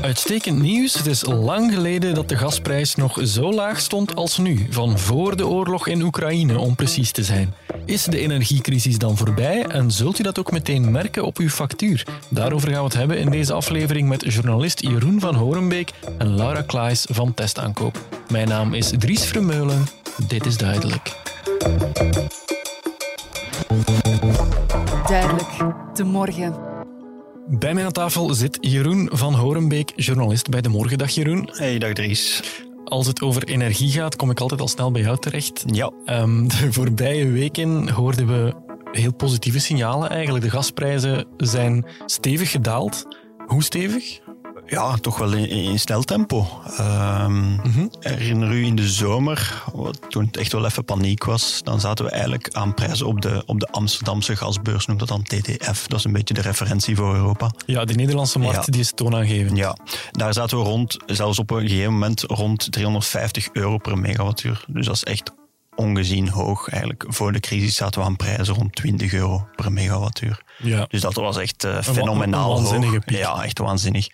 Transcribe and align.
Uitstekend 0.00 0.62
nieuws. 0.62 0.94
Het 0.94 1.06
is 1.06 1.26
lang 1.26 1.72
geleden 1.72 2.14
dat 2.14 2.28
de 2.28 2.36
gasprijs 2.36 2.94
nog 2.94 3.18
zo 3.24 3.52
laag 3.52 3.80
stond 3.80 4.14
als 4.14 4.38
nu, 4.38 4.66
van 4.70 4.98
voor 4.98 5.36
de 5.36 5.46
oorlog 5.46 5.86
in 5.86 6.02
Oekraïne 6.02 6.58
om 6.58 6.74
precies 6.74 7.10
te 7.10 7.24
zijn. 7.24 7.54
Is 7.84 8.04
de 8.04 8.18
energiecrisis 8.18 8.98
dan 8.98 9.16
voorbij 9.16 9.66
en 9.66 9.90
zult 9.90 10.18
u 10.18 10.22
dat 10.22 10.38
ook 10.38 10.50
meteen 10.50 10.90
merken 10.90 11.24
op 11.24 11.38
uw 11.38 11.48
factuur? 11.48 12.06
Daarover 12.28 12.68
gaan 12.68 12.78
we 12.78 12.84
het 12.84 12.94
hebben 12.94 13.18
in 13.18 13.30
deze 13.30 13.52
aflevering 13.52 14.08
met 14.08 14.32
journalist 14.32 14.80
Jeroen 14.80 15.20
van 15.20 15.34
Horenbeek 15.34 15.90
en 16.18 16.36
Laura 16.36 16.62
Klaes 16.62 17.06
van 17.10 17.34
Testaankoop. 17.34 17.98
Mijn 18.28 18.48
naam 18.48 18.74
is 18.74 18.90
Dries 18.98 19.24
Vermeulen. 19.24 19.86
Dit 20.28 20.46
is 20.46 20.56
duidelijk. 20.56 21.16
Duidelijk, 25.06 25.56
de 25.94 26.04
morgen. 26.04 26.54
Bij 27.48 27.74
mij 27.74 27.84
aan 27.84 27.92
tafel 27.92 28.34
zit 28.34 28.58
Jeroen 28.60 29.08
van 29.12 29.34
Horenbeek, 29.34 29.92
journalist 29.96 30.48
bij 30.48 30.60
De 30.60 30.68
Morgen. 30.68 30.98
Dag 30.98 31.10
Jeroen. 31.10 31.48
Hey, 31.52 31.78
dag 31.78 31.92
Dries. 31.92 32.42
Als 32.84 33.06
het 33.06 33.22
over 33.22 33.44
energie 33.44 33.90
gaat, 33.90 34.16
kom 34.16 34.30
ik 34.30 34.40
altijd 34.40 34.60
al 34.60 34.68
snel 34.68 34.90
bij 34.90 35.02
jou 35.02 35.18
terecht. 35.18 35.64
Ja. 35.66 35.92
Um, 36.06 36.48
de 36.48 36.72
voorbije 36.72 37.30
weken 37.30 37.88
hoorden 37.90 38.26
we 38.26 38.54
heel 38.92 39.14
positieve 39.14 39.58
signalen 39.58 40.10
eigenlijk. 40.10 40.44
De 40.44 40.50
gasprijzen 40.50 41.26
zijn 41.36 41.86
stevig 42.06 42.50
gedaald. 42.50 43.06
Hoe 43.46 43.62
stevig? 43.62 44.20
Ja, 44.66 44.96
toch 44.96 45.18
wel 45.18 45.32
in, 45.32 45.48
in 45.48 45.78
snel 45.78 46.02
tempo. 46.02 46.46
Um, 46.80 47.32
mm-hmm. 47.32 47.90
Herinner 48.00 48.52
u 48.52 48.64
in 48.64 48.76
de 48.76 48.88
zomer, 48.88 49.62
toen 50.08 50.24
het 50.24 50.36
echt 50.36 50.52
wel 50.52 50.64
even 50.64 50.84
paniek 50.84 51.24
was, 51.24 51.60
dan 51.62 51.80
zaten 51.80 52.04
we 52.04 52.10
eigenlijk 52.10 52.48
aan 52.52 52.74
prijzen 52.74 53.06
op 53.06 53.20
de, 53.20 53.42
op 53.46 53.60
de 53.60 53.66
Amsterdamse 53.66 54.36
gasbeurs, 54.36 54.86
noemt 54.86 54.98
dat 54.98 55.08
dan 55.08 55.22
TTF. 55.22 55.86
Dat 55.86 55.98
is 55.98 56.04
een 56.04 56.12
beetje 56.12 56.34
de 56.34 56.40
referentie 56.40 56.96
voor 56.96 57.14
Europa. 57.14 57.50
Ja, 57.66 57.84
de 57.84 57.94
Nederlandse 57.94 58.38
markt 58.38 58.66
ja. 58.66 58.72
die 58.72 58.80
is 58.80 58.92
toonaangevend. 58.94 59.56
Ja, 59.56 59.76
daar 60.10 60.32
zaten 60.32 60.58
we 60.58 60.64
rond, 60.64 60.96
zelfs 61.06 61.38
op 61.38 61.50
een 61.50 61.68
gegeven 61.68 61.92
moment 61.92 62.20
rond 62.20 62.72
350 62.72 63.48
euro 63.52 63.78
per 63.78 63.98
megawattuur. 63.98 64.64
Dus 64.68 64.86
dat 64.86 64.94
is 64.94 65.04
echt 65.04 65.32
ongezien 65.74 66.28
hoog. 66.28 66.68
Eigenlijk 66.68 67.04
voor 67.08 67.32
de 67.32 67.40
crisis 67.40 67.74
zaten 67.74 68.00
we 68.00 68.06
aan 68.06 68.16
prijzen 68.16 68.54
rond 68.54 68.74
20 68.74 69.12
euro 69.12 69.46
per 69.56 69.72
megawattuur. 69.72 70.42
Ja. 70.58 70.86
Dus 70.88 71.00
dat 71.00 71.14
was 71.14 71.36
echt 71.36 71.64
uh, 71.64 71.82
fenomenaal 71.82 72.58
een, 72.58 72.74
een 72.74 72.84
hoog. 72.84 73.04
Piek. 73.04 73.18
Ja, 73.18 73.42
echt 73.44 73.58
waanzinnig. 73.58 74.08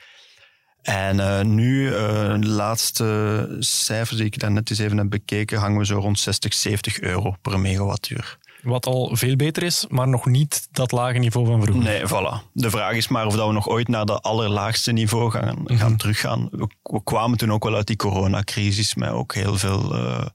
En 0.82 1.16
uh, 1.16 1.40
nu, 1.40 1.86
uh, 1.86 1.92
de 2.40 2.48
laatste 2.48 3.56
cijfers 3.58 4.16
die 4.16 4.26
ik 4.26 4.38
daarnet 4.38 4.70
eens 4.70 4.78
even 4.78 4.98
heb 4.98 5.10
bekeken, 5.10 5.58
hangen 5.58 5.78
we 5.78 5.86
zo 5.86 5.98
rond 5.98 6.18
60, 6.18 6.54
70 6.54 7.00
euro 7.00 7.34
per 7.42 7.60
megawattuur. 7.60 8.38
Wat 8.62 8.86
al 8.86 9.16
veel 9.16 9.36
beter 9.36 9.62
is, 9.62 9.86
maar 9.88 10.08
nog 10.08 10.26
niet 10.26 10.68
dat 10.70 10.92
lage 10.92 11.18
niveau 11.18 11.46
van 11.46 11.62
vroeger. 11.62 11.84
Nee, 11.84 12.06
voilà. 12.06 12.50
De 12.52 12.70
vraag 12.70 12.94
is 12.94 13.08
maar 13.08 13.26
of 13.26 13.34
dat 13.34 13.46
we 13.46 13.52
nog 13.52 13.68
ooit 13.68 13.88
naar 13.88 14.04
dat 14.04 14.22
allerlaagste 14.22 14.92
niveau 14.92 15.30
gaan, 15.30 15.42
gaan 15.42 15.76
mm-hmm. 15.76 15.96
teruggaan. 15.96 16.48
We, 16.50 16.68
we, 16.82 17.02
kwamen 17.02 17.38
toen 17.38 17.52
ook 17.52 17.64
wel 17.64 17.74
uit 17.74 17.86
die 17.86 17.96
coronacrisis 17.96 18.94
met 18.94 19.10
ook 19.10 19.34
heel 19.34 19.56
veel 19.56 19.94
uh, 19.94 20.26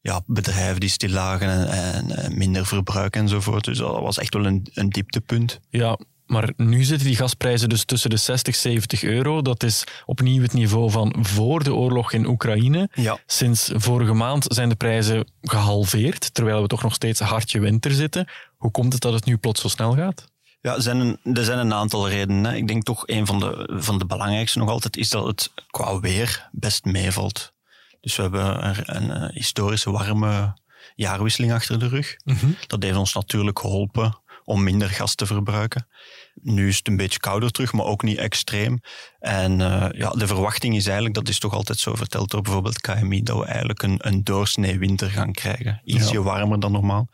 ja, 0.00 0.20
bedrijven 0.26 0.80
die 0.80 0.88
stil 0.88 1.10
lagen 1.10 1.48
en, 1.48 1.68
en, 1.68 2.16
en, 2.16 2.38
minder 2.38 2.66
verbruik 2.66 3.16
enzovoort. 3.16 3.64
Dus 3.64 3.78
dat 3.78 4.00
was 4.00 4.18
echt 4.18 4.34
wel 4.34 4.46
een, 4.46 4.66
een 4.74 4.88
dieptepunt. 4.88 5.60
Ja, 5.70 5.98
maar 6.26 6.52
nu 6.56 6.84
zitten 6.84 7.06
die 7.06 7.16
gasprijzen 7.16 7.68
dus 7.68 7.84
tussen 7.84 8.10
de 8.10 8.16
60 8.16 8.54
70 8.54 9.02
euro. 9.02 9.42
Dat 9.42 9.62
is 9.62 9.84
opnieuw 10.06 10.42
het 10.42 10.52
niveau 10.52 10.90
van 10.90 11.14
voor 11.20 11.64
de 11.64 11.74
oorlog 11.74 12.12
in 12.12 12.26
Oekraïne. 12.26 12.88
Ja. 12.94 13.18
Sinds 13.26 13.70
vorige 13.74 14.12
maand 14.12 14.44
zijn 14.48 14.68
de 14.68 14.74
prijzen 14.74 15.30
gehalveerd, 15.42 16.34
terwijl 16.34 16.62
we 16.62 16.68
toch 16.68 16.82
nog 16.82 16.94
steeds 16.94 17.20
hartje 17.20 17.60
winter 17.60 17.90
zitten. 17.90 18.28
Hoe 18.56 18.70
komt 18.70 18.92
het 18.92 19.02
dat 19.02 19.12
het 19.12 19.24
nu 19.24 19.36
plots 19.36 19.60
zo 19.60 19.68
snel 19.68 19.94
gaat? 19.94 20.24
Ja, 20.60 20.74
er 20.74 20.82
zijn 20.82 21.00
een, 21.00 21.34
er 21.34 21.44
zijn 21.44 21.58
een 21.58 21.74
aantal 21.74 22.08
redenen. 22.08 22.44
Hè. 22.44 22.56
Ik 22.56 22.68
denk 22.68 22.82
toch 22.82 23.02
een 23.06 23.26
van 23.26 23.38
de, 23.38 23.70
van 23.80 23.98
de 23.98 24.06
belangrijkste 24.06 24.58
nog 24.58 24.68
altijd 24.68 24.96
is 24.96 25.08
dat 25.08 25.26
het 25.26 25.52
qua 25.70 26.00
weer 26.00 26.48
best 26.52 26.84
meevalt. 26.84 27.52
Dus 28.00 28.16
we 28.16 28.22
hebben 28.22 28.68
een, 28.68 28.96
een 28.96 29.30
historische 29.32 29.90
warme 29.90 30.56
jaarwisseling 30.94 31.52
achter 31.52 31.78
de 31.78 31.88
rug. 31.88 32.16
Mm-hmm. 32.24 32.56
Dat 32.66 32.82
heeft 32.82 32.96
ons 32.96 33.14
natuurlijk 33.14 33.58
geholpen 33.58 34.18
om 34.46 34.62
minder 34.62 34.88
gas 34.88 35.14
te 35.14 35.26
verbruiken. 35.26 35.86
Nu 36.34 36.68
is 36.68 36.76
het 36.76 36.88
een 36.88 36.96
beetje 36.96 37.18
kouder 37.18 37.50
terug, 37.50 37.72
maar 37.72 37.86
ook 37.86 38.02
niet 38.02 38.18
extreem. 38.18 38.80
En 39.18 39.60
uh, 39.60 39.86
ja, 39.90 40.10
de 40.10 40.26
verwachting 40.26 40.76
is 40.76 40.84
eigenlijk, 40.84 41.14
dat 41.14 41.28
is 41.28 41.38
toch 41.38 41.52
altijd 41.52 41.78
zo 41.78 41.94
verteld 41.94 42.30
door 42.30 42.42
bijvoorbeeld 42.42 42.80
KMI, 42.80 43.22
dat 43.22 43.38
we 43.38 43.44
eigenlijk 43.44 43.82
een, 43.82 43.98
een 43.98 44.24
doorsnee 44.24 44.78
winter 44.78 45.10
gaan 45.10 45.32
krijgen. 45.32 45.80
Ietsje 45.84 46.12
ja. 46.12 46.22
warmer 46.22 46.60
dan 46.60 46.72
normaal. 46.72 47.08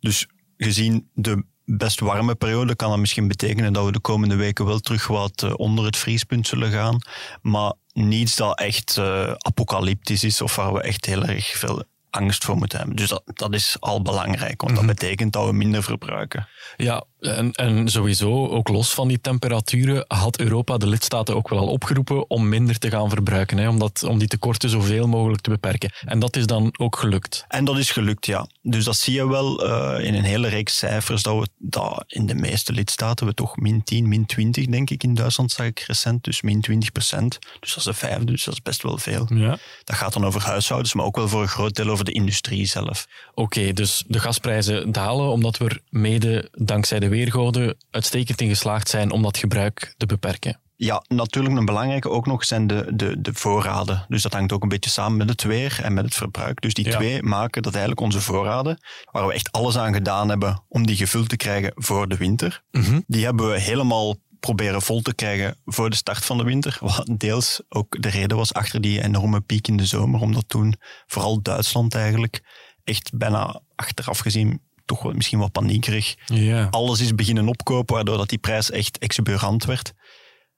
Dus 0.00 0.26
gezien 0.56 1.10
de 1.14 1.44
best 1.64 2.00
warme 2.00 2.34
periode 2.34 2.76
kan 2.76 2.90
dat 2.90 2.98
misschien 2.98 3.28
betekenen 3.28 3.72
dat 3.72 3.84
we 3.84 3.92
de 3.92 4.00
komende 4.00 4.36
weken 4.36 4.64
wel 4.64 4.78
terug 4.78 5.06
wat 5.06 5.42
uh, 5.42 5.52
onder 5.56 5.84
het 5.84 5.96
vriespunt 5.96 6.46
zullen 6.46 6.70
gaan. 6.70 6.98
Maar 7.42 7.72
niets 7.92 8.36
dat 8.36 8.58
echt 8.58 8.96
uh, 8.98 9.32
apocalyptisch 9.38 10.24
is 10.24 10.40
of 10.40 10.56
waar 10.56 10.72
we 10.72 10.82
echt 10.82 11.04
heel 11.06 11.24
erg 11.24 11.46
veel 11.46 11.84
angst 12.10 12.44
voor 12.44 12.56
moeten 12.56 12.78
hebben. 12.78 12.96
Dus 12.96 13.08
dat, 13.08 13.22
dat 13.24 13.54
is 13.54 13.76
al 13.80 14.02
belangrijk, 14.02 14.60
want 14.60 14.74
dat 14.74 14.82
mm-hmm. 14.84 14.86
betekent 14.86 15.32
dat 15.32 15.46
we 15.46 15.52
minder 15.52 15.82
verbruiken. 15.82 16.48
Ja, 16.76 17.04
en, 17.20 17.52
en 17.52 17.88
sowieso, 17.88 18.48
ook 18.48 18.68
los 18.68 18.94
van 18.94 19.08
die 19.08 19.20
temperaturen, 19.20 20.04
had 20.08 20.38
Europa 20.38 20.76
de 20.76 20.86
lidstaten 20.86 21.36
ook 21.36 21.48
wel 21.48 21.58
al 21.58 21.68
opgeroepen 21.68 22.30
om 22.30 22.48
minder 22.48 22.78
te 22.78 22.90
gaan 22.90 23.08
verbruiken, 23.08 23.58
hè, 23.58 23.68
om, 23.68 23.78
dat, 23.78 24.02
om 24.02 24.18
die 24.18 24.28
tekorten 24.28 24.70
zoveel 24.70 25.06
mogelijk 25.06 25.42
te 25.42 25.50
beperken. 25.50 25.92
En 26.04 26.18
dat 26.18 26.36
is 26.36 26.46
dan 26.46 26.74
ook 26.76 26.96
gelukt. 26.96 27.44
En 27.48 27.64
dat 27.64 27.78
is 27.78 27.90
gelukt, 27.90 28.26
ja. 28.26 28.46
Dus 28.62 28.84
dat 28.84 28.96
zie 28.96 29.14
je 29.14 29.28
wel 29.28 29.66
uh, 29.66 30.04
in 30.06 30.14
een 30.14 30.24
hele 30.24 30.48
reeks 30.48 30.76
cijfers, 30.76 31.22
dat 31.22 31.38
we 31.38 31.48
dat 31.58 32.04
in 32.06 32.26
de 32.26 32.34
meeste 32.34 32.72
lidstaten 32.72 33.26
we 33.26 33.34
toch 33.34 33.56
min 33.56 33.84
10, 33.84 34.08
min 34.08 34.26
20, 34.26 34.66
denk 34.66 34.90
ik, 34.90 35.02
in 35.02 35.14
Duitsland 35.14 35.52
zag 35.52 35.66
ik 35.66 35.78
recent, 35.78 36.24
dus 36.24 36.42
min 36.42 36.60
20 36.60 36.92
procent. 36.92 37.38
Dus 37.60 37.70
dat 37.70 37.78
is 37.78 37.86
een 37.86 37.94
vijfde, 37.94 38.24
dus 38.24 38.44
dat 38.44 38.54
is 38.54 38.62
best 38.62 38.82
wel 38.82 38.98
veel. 38.98 39.26
Ja. 39.34 39.58
Dat 39.84 39.96
gaat 39.96 40.12
dan 40.12 40.24
over 40.24 40.42
huishoudens, 40.42 40.94
maar 40.94 41.04
ook 41.04 41.16
wel 41.16 41.28
voor 41.28 41.42
een 41.42 41.48
groot 41.48 41.74
deel 41.74 41.88
over 41.88 42.04
de 42.04 42.12
industrie 42.12 42.66
zelf. 42.66 43.06
Oké, 43.34 43.58
okay, 43.58 43.72
dus 43.72 44.04
de 44.06 44.20
gasprijzen 44.20 44.92
dalen 44.92 45.30
omdat 45.30 45.56
we 45.56 45.64
er 45.64 45.80
mede 45.88 46.48
dankzij 46.52 46.98
de 46.98 47.07
weergoden 47.08 47.76
uitstekend 47.90 48.40
in 48.40 48.48
geslaagd 48.48 48.88
zijn 48.88 49.10
om 49.10 49.22
dat 49.22 49.36
gebruik 49.38 49.94
te 49.96 50.06
beperken. 50.06 50.60
Ja, 50.76 51.02
natuurlijk 51.08 51.56
een 51.56 51.64
belangrijke 51.64 52.10
ook 52.10 52.26
nog 52.26 52.44
zijn 52.44 52.66
de, 52.66 52.92
de, 52.94 53.20
de 53.20 53.34
voorraden. 53.34 54.04
Dus 54.08 54.22
dat 54.22 54.32
hangt 54.32 54.52
ook 54.52 54.62
een 54.62 54.68
beetje 54.68 54.90
samen 54.90 55.16
met 55.18 55.28
het 55.28 55.42
weer 55.42 55.78
en 55.82 55.94
met 55.94 56.04
het 56.04 56.14
verbruik. 56.14 56.60
Dus 56.60 56.74
die 56.74 56.84
Ja. 56.88 56.96
twee 56.96 57.22
maken 57.22 57.62
dat 57.62 57.72
eigenlijk 57.72 58.02
onze 58.04 58.20
voorraden, 58.20 58.78
waar 59.10 59.26
we 59.26 59.32
echt 59.32 59.52
alles 59.52 59.78
aan 59.78 59.92
gedaan 59.94 60.28
hebben 60.28 60.62
om 60.68 60.86
die 60.86 60.96
gevuld 60.96 61.28
te 61.28 61.36
krijgen 61.36 61.72
voor 61.74 62.08
de 62.08 62.16
winter, 62.16 62.62
Mhm. 62.70 63.00
die 63.06 63.24
hebben 63.24 63.50
we 63.50 63.60
helemaal 63.60 64.16
proberen 64.40 64.82
vol 64.82 65.00
te 65.02 65.14
krijgen 65.14 65.56
voor 65.64 65.90
de 65.90 65.96
start 65.96 66.24
van 66.24 66.38
de 66.38 66.44
winter. 66.44 66.76
Wat 66.80 67.08
deels 67.16 67.62
ook 67.68 68.02
de 68.02 68.08
reden 68.08 68.36
was 68.36 68.52
achter 68.52 68.80
die 68.80 69.02
enorme 69.02 69.40
piek 69.40 69.68
in 69.68 69.76
de 69.76 69.86
zomer, 69.86 70.20
omdat 70.20 70.44
toen 70.48 70.74
vooral 71.06 71.42
Duitsland 71.42 71.94
eigenlijk 71.94 72.40
echt 72.84 73.10
bijna 73.14 73.60
achteraf 73.74 74.18
gezien 74.18 74.60
toch 74.88 75.02
wel 75.02 75.12
misschien 75.12 75.38
wat 75.38 75.52
paniekerig 75.52 76.14
Ja. 76.26 76.66
alles 76.70 77.00
is 77.00 77.14
beginnen 77.14 77.48
opkopen, 77.48 77.94
waardoor 77.94 78.16
dat 78.16 78.28
die 78.28 78.38
prijs 78.38 78.70
echt 78.70 78.98
exuberant 78.98 79.64
werd. 79.64 79.92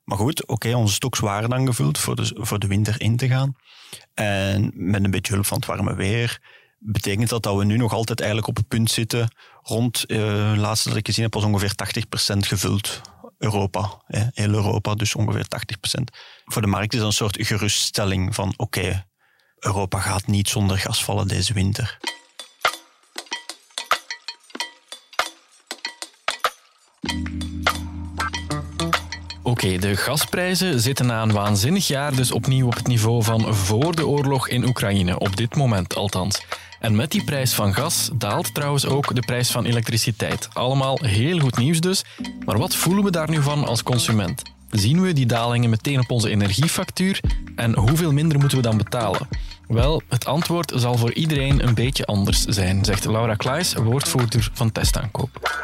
Maar 0.05 0.19
goed, 0.19 0.47
oké, 0.47 0.75
onze 0.75 0.95
stoks 0.95 1.19
waren 1.19 1.51
dan 1.51 1.67
gevuld 1.67 1.99
voor 1.99 2.17
de, 2.17 2.31
voor 2.35 2.59
de 2.59 2.67
winter 2.67 3.01
in 3.01 3.17
te 3.17 3.29
gaan. 3.29 3.57
En 4.15 4.71
met 4.75 5.05
een 5.05 5.11
beetje 5.11 5.33
hulp 5.33 5.47
van 5.47 5.57
het 5.57 5.67
warme 5.67 5.95
weer 5.95 6.41
betekent 6.79 7.29
dat 7.29 7.43
dat 7.43 7.57
we 7.57 7.65
nu 7.65 7.77
nog 7.77 7.93
altijd 7.93 8.19
eigenlijk 8.21 8.49
op 8.49 8.57
het 8.57 8.69
punt 8.69 8.91
zitten 8.91 9.29
rond, 9.63 10.05
eh 10.07 10.53
laatste 10.57 10.89
dat 10.89 10.99
ik 10.99 11.07
gezien 11.07 11.25
heb, 11.25 11.35
was 11.35 11.45
ongeveer 11.45 11.73
80% 12.35 12.39
gevuld. 12.39 13.01
Europa, 13.39 14.03
hè, 14.07 14.25
heel 14.33 14.53
Europa, 14.53 14.95
dus 14.95 15.15
ongeveer 15.15 15.47
80%. 15.49 16.11
Voor 16.45 16.63
de 16.63 16.69
markt 16.69 16.93
is 16.93 16.99
dat 16.99 17.09
een 17.09 17.15
soort 17.15 17.47
geruststelling 17.47 18.35
van 18.35 18.55
oké, 18.57 19.07
Europa 19.59 20.01
gaat 20.01 20.27
niet 20.27 20.49
zonder 20.49 20.79
gas 20.79 21.05
vallen 21.05 21.29
deze 21.29 21.53
winter. 21.53 21.99
Oké, 29.43 29.79
de 29.79 29.97
gasprijzen 29.97 30.81
zitten 30.81 31.07
na 31.07 31.23
een 31.23 31.33
waanzinnig 31.33 31.87
jaar 31.87 32.17
dus 32.17 32.33
opnieuw 32.33 32.67
op 32.67 32.75
het 32.75 32.87
niveau 32.87 33.23
van 33.23 33.55
voor 33.55 33.95
de 33.97 34.07
oorlog 34.07 34.49
in 34.49 34.67
Oekraïne, 34.67 35.19
op 35.19 35.37
dit 35.37 35.57
moment 35.57 35.95
althans. 35.95 36.43
En 36.81 36.97
met 36.97 37.11
die 37.11 37.25
prijs 37.25 37.55
van 37.55 37.75
gas 37.75 38.11
daalt 38.15 38.55
trouwens 38.55 38.87
ook 38.87 39.15
de 39.15 39.21
prijs 39.21 39.51
van 39.51 39.65
elektriciteit. 39.65 40.49
Allemaal 40.53 40.99
heel 41.03 41.39
goed 41.39 41.57
nieuws 41.57 41.81
dus, 41.81 42.05
maar 42.45 42.59
wat 42.59 42.75
voelen 42.75 43.05
we 43.05 43.11
daar 43.11 43.31
nu 43.31 43.43
van 43.43 43.67
als 43.67 43.83
consument? 43.83 44.43
Zien 44.71 45.03
we 45.03 45.13
die 45.13 45.27
dalingen 45.27 45.71
meteen 45.71 46.01
op 46.01 46.11
onze 46.11 46.31
energiefactuur 46.31 47.21
en 47.57 47.77
hoeveel 47.77 48.13
minder 48.13 48.39
moeten 48.39 48.59
we 48.59 48.65
dan 48.65 48.77
betalen? 48.77 49.29
Wel, 49.69 50.03
het 50.09 50.27
antwoord 50.27 50.73
zal 50.77 50.97
voor 50.97 51.13
iedereen 51.13 51.67
een 51.67 51.75
beetje 51.75 52.07
anders 52.07 52.45
zijn, 52.45 52.85
zegt 52.85 53.05
Laura 53.05 53.35
Klaes, 53.35 53.75
woordvoerder 53.75 54.51
van 54.53 54.73
Testaankoop. 54.73 55.59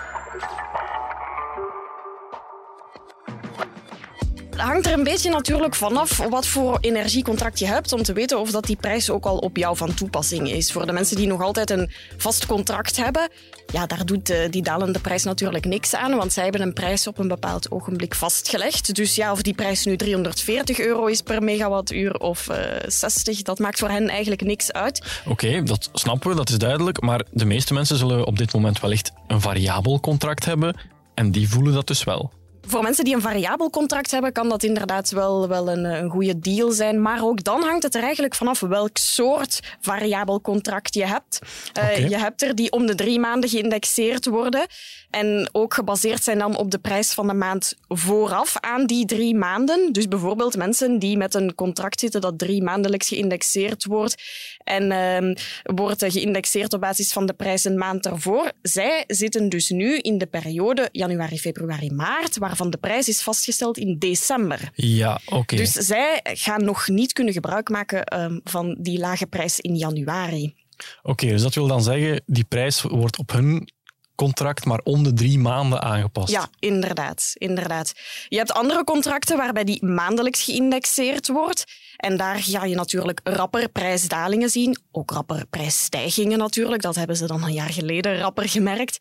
Hangt 4.77 4.91
er 4.91 4.99
een 4.99 5.05
beetje 5.05 5.31
natuurlijk 5.31 5.75
vanaf 5.75 6.17
wat 6.17 6.47
voor 6.47 6.79
energiecontract 6.81 7.59
je 7.59 7.67
hebt 7.67 7.93
om 7.93 8.03
te 8.03 8.13
weten 8.13 8.41
of 8.41 8.51
dat 8.51 8.65
die 8.65 8.77
prijs 8.77 9.11
ook 9.11 9.25
al 9.25 9.39
op 9.39 9.57
jou 9.57 9.77
van 9.77 9.95
toepassing 9.95 10.51
is. 10.51 10.73
Voor 10.73 10.87
de 10.87 10.93
mensen 10.93 11.17
die 11.17 11.27
nog 11.27 11.43
altijd 11.43 11.71
een 11.71 11.91
vast 12.17 12.47
contract 12.47 12.97
hebben, 12.97 13.29
ja, 13.73 13.87
daar 13.87 14.07
doet 14.07 14.31
eh, 14.31 14.51
die 14.51 14.63
dalende 14.63 14.99
prijs 14.99 15.25
natuurlijk 15.25 15.65
niks 15.65 15.95
aan, 15.95 16.17
want 16.17 16.33
zij 16.33 16.43
hebben 16.43 16.61
een 16.61 16.73
prijs 16.73 17.07
op 17.07 17.19
een 17.19 17.29
bepaald 17.29 17.71
ogenblik 17.71 18.15
vastgelegd. 18.15 18.95
Dus 18.95 19.15
ja, 19.15 19.33
of 19.33 19.43
die 19.43 19.55
prijs 19.55 19.85
nu 19.85 19.97
340 19.97 20.79
euro 20.79 21.07
is 21.07 21.23
per 21.23 21.43
megawattuur 21.43 22.15
of 22.15 22.49
uh, 22.51 22.77
eh, 22.77 22.83
60, 22.87 23.43
dat 23.43 23.59
maakt 23.59 23.79
voor 23.79 23.91
hen 23.91 24.09
eigenlijk 24.09 24.43
niks 24.43 24.73
uit. 24.73 25.21
Oké, 25.27 25.63
dat 25.63 25.91
snappen 25.93 26.31
we, 26.31 26.37
dat 26.37 26.49
is 26.49 26.59
duidelijk. 26.59 27.01
Maar 27.01 27.25
de 27.31 27.45
meeste 27.45 27.75
mensen 27.75 27.97
zullen 27.97 28.27
op 28.27 28.39
dit 28.39 28.53
moment 28.53 28.81
wellicht 28.81 29.13
een 29.27 29.41
variabel 29.41 30.01
contract 30.01 30.45
hebben 30.45 30.77
en 31.15 31.31
die 31.31 31.49
voelen 31.49 31.73
dat 31.73 31.87
dus 31.87 32.05
wel. 32.05 32.33
Voor 32.67 32.83
mensen 32.83 33.05
die 33.05 33.15
een 33.15 33.21
variabel 33.21 33.71
contract 33.71 34.11
hebben, 34.11 34.33
kan 34.33 34.49
dat 34.49 34.63
inderdaad 34.63 35.11
wel, 35.11 35.49
wel 35.49 35.71
een, 35.71 35.85
een 35.85 36.11
goede 36.11 36.39
deal 36.39 36.71
zijn. 36.71 37.03
Maar 37.03 37.25
ook 37.25 37.45
dan 37.45 37.63
hangt 37.63 37.83
het 37.83 37.95
er 37.95 38.03
eigenlijk 38.03 38.35
vanaf 38.35 38.61
welk 38.61 38.97
soort 38.97 39.61
variabel 39.81 40.41
contract 40.41 40.95
je 40.95 41.07
hebt. 41.07 41.39
Uh, 41.79 42.09
je 42.09 42.17
hebt 42.17 42.43
er 42.43 42.55
die 42.55 42.73
om 42.73 42.87
de 42.87 42.95
drie 42.95 43.21
maanden 43.21 43.51
geïndexeerd 43.51 44.27
worden. 44.27 44.67
En 45.11 45.49
ook 45.53 45.75
gebaseerd 45.75 46.25
zijn 46.25 46.39
dan 46.39 46.57
op 46.57 46.71
de 46.71 46.79
prijs 46.79 47.13
van 47.13 47.27
de 47.27 47.35
maand 47.35 47.75
vooraf 47.89 48.57
aan 48.61 48.87
die 48.87 49.07
drie 49.07 49.35
maanden. 49.35 49.93
Dus 49.93 50.09
bijvoorbeeld 50.09 50.57
mensen 50.57 50.99
die 50.99 51.17
met 51.17 51.35
een 51.35 51.55
contract 51.55 52.01
zitten 52.01 52.21
dat 52.21 52.39
drie 52.39 52.63
maandelijks 52.63 53.09
geïndexeerd 53.09 53.85
wordt 53.85 54.23
en 54.67 54.91
uh, 54.91 55.35
wordt 55.63 56.05
geïndexeerd 56.09 56.73
op 56.73 56.81
basis 56.81 57.13
van 57.13 57.27
de 57.27 57.33
prijs 57.33 57.65
een 57.65 57.79
maand 57.79 58.07
ervoor. 58.07 58.53
Zij 58.63 59.05
zitten 59.07 59.49
dus 59.49 59.71
nu 59.71 59.99
in 59.99 60.19
de 60.19 60.27
periode 60.27 60.89
januari, 60.93 61.39
februari, 61.39 61.91
maart, 61.93 62.39
waarvan 62.39 62.71
de 62.71 62.77
prijs 62.77 63.09
is 63.09 63.23
vastgesteld 63.23 63.79
in 63.79 63.99
december. 63.99 64.71
Ja, 64.75 65.21
oké. 65.27 65.57
Dus 65.57 65.73
zij 65.73 66.21
gaan 66.23 66.65
nog 66.65 66.89
niet 66.89 67.13
kunnen 67.13 67.33
gebruik 67.33 67.69
maken 67.69 68.21
um, 68.21 68.41
van 68.45 68.77
die 68.81 68.99
lage 68.99 69.27
prijs 69.27 69.61
in 69.61 69.77
januari. 69.77 70.55
Oké, 71.03 71.27
dus 71.27 71.43
dat 71.43 71.55
wil 71.55 71.67
dan 71.67 71.83
zeggen, 71.83 72.23
die 72.27 72.45
prijs 72.45 72.83
wordt 72.83 73.19
op 73.19 73.33
hun 73.33 73.69
contract 74.15 74.65
maar 74.65 74.81
om 74.85 75.03
de 75.03 75.13
drie 75.13 75.39
maanden 75.39 75.83
aangepast. 75.83 76.33
Ja, 76.33 76.49
inderdaad, 76.59 77.33
inderdaad. 77.35 77.93
Je 78.29 78.37
hebt 78.37 78.53
andere 78.53 78.85
contracten 78.85 79.37
waarbij 79.37 79.65
die 79.65 79.85
maandelijks 79.85 80.43
geïndexeerd 80.43 81.29
wordt. 81.29 81.65
En 81.97 82.17
daar 82.17 82.39
ga 82.39 82.65
je 82.65 82.75
natuurlijk 82.75 83.21
rapper 83.25 83.69
prijsdalingen 83.69 84.51
zien. 84.51 84.77
Ook 84.91 85.11
rapper 85.11 85.47
prijsstijgingen 85.51 86.39
natuurlijk. 86.39 86.83
Dat 86.83 86.95
hebben 86.95 87.17
ze 87.17 87.27
dan 87.27 87.45
een 87.45 87.53
jaar 87.53 87.73
geleden 87.73 88.19
rapper 88.19 88.49
gemerkt. 88.49 88.99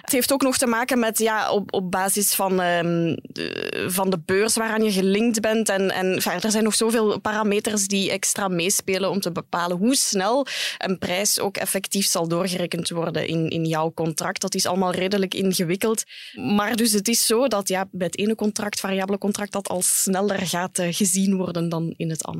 Het 0.00 0.12
heeft 0.12 0.32
ook 0.32 0.42
nog 0.42 0.58
te 0.58 0.66
maken 0.66 0.98
met 0.98 1.18
ja, 1.18 1.50
op, 1.50 1.72
op 1.72 1.90
basis 1.90 2.34
van, 2.34 2.60
um, 2.60 3.16
de, 3.22 3.86
van 3.88 4.10
de 4.10 4.18
beurs 4.24 4.54
waaraan 4.54 4.82
je 4.82 4.92
gelinkt 4.92 5.40
bent. 5.40 5.68
En, 5.68 5.90
en 5.90 6.22
er 6.22 6.50
zijn 6.50 6.64
nog 6.64 6.74
zoveel 6.74 7.20
parameters 7.20 7.86
die 7.86 8.10
extra 8.10 8.48
meespelen 8.48 9.10
om 9.10 9.20
te 9.20 9.32
bepalen 9.32 9.76
hoe 9.76 9.94
snel 9.94 10.46
een 10.78 10.98
prijs 10.98 11.40
ook 11.40 11.56
effectief 11.56 12.06
zal 12.06 12.28
doorgerekend 12.28 12.90
worden 12.90 13.28
in, 13.28 13.48
in 13.48 13.64
jouw 13.64 13.92
contract. 13.94 14.40
Dat 14.40 14.54
is 14.54 14.66
allemaal 14.66 14.92
redelijk 14.92 15.34
ingewikkeld. 15.34 16.04
Maar 16.34 16.76
dus 16.76 16.92
het 16.92 17.08
is 17.08 17.26
zo 17.26 17.48
dat 17.48 17.68
ja, 17.68 17.88
bij 17.90 18.06
het 18.06 18.18
ene 18.18 18.34
contract, 18.34 18.80
variabele 18.80 19.18
contract, 19.18 19.52
dat 19.52 19.68
al 19.68 19.82
sneller 19.82 20.46
gaat 20.46 20.78
uh, 20.78 20.86
gezien 20.90 21.36
worden 21.36 21.68
dan 21.68 21.94
in 21.96 22.10
het 22.10 22.24
andere. 22.24 22.35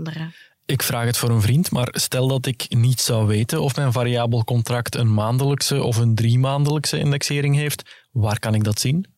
Ik 0.64 0.82
vraag 0.82 1.04
het 1.04 1.16
voor 1.16 1.30
een 1.30 1.40
vriend, 1.40 1.70
maar 1.70 1.88
stel 1.90 2.28
dat 2.28 2.46
ik 2.46 2.66
niet 2.68 3.00
zou 3.00 3.26
weten 3.26 3.60
of 3.60 3.76
mijn 3.76 3.92
variabel 3.92 4.44
contract 4.44 4.94
een 4.94 5.14
maandelijkse 5.14 5.82
of 5.82 5.96
een 5.96 6.14
drie 6.14 6.38
maandelijkse 6.38 6.98
indexering 6.98 7.56
heeft, 7.56 8.06
waar 8.10 8.38
kan 8.38 8.54
ik 8.54 8.64
dat 8.64 8.80
zien? 8.80 9.15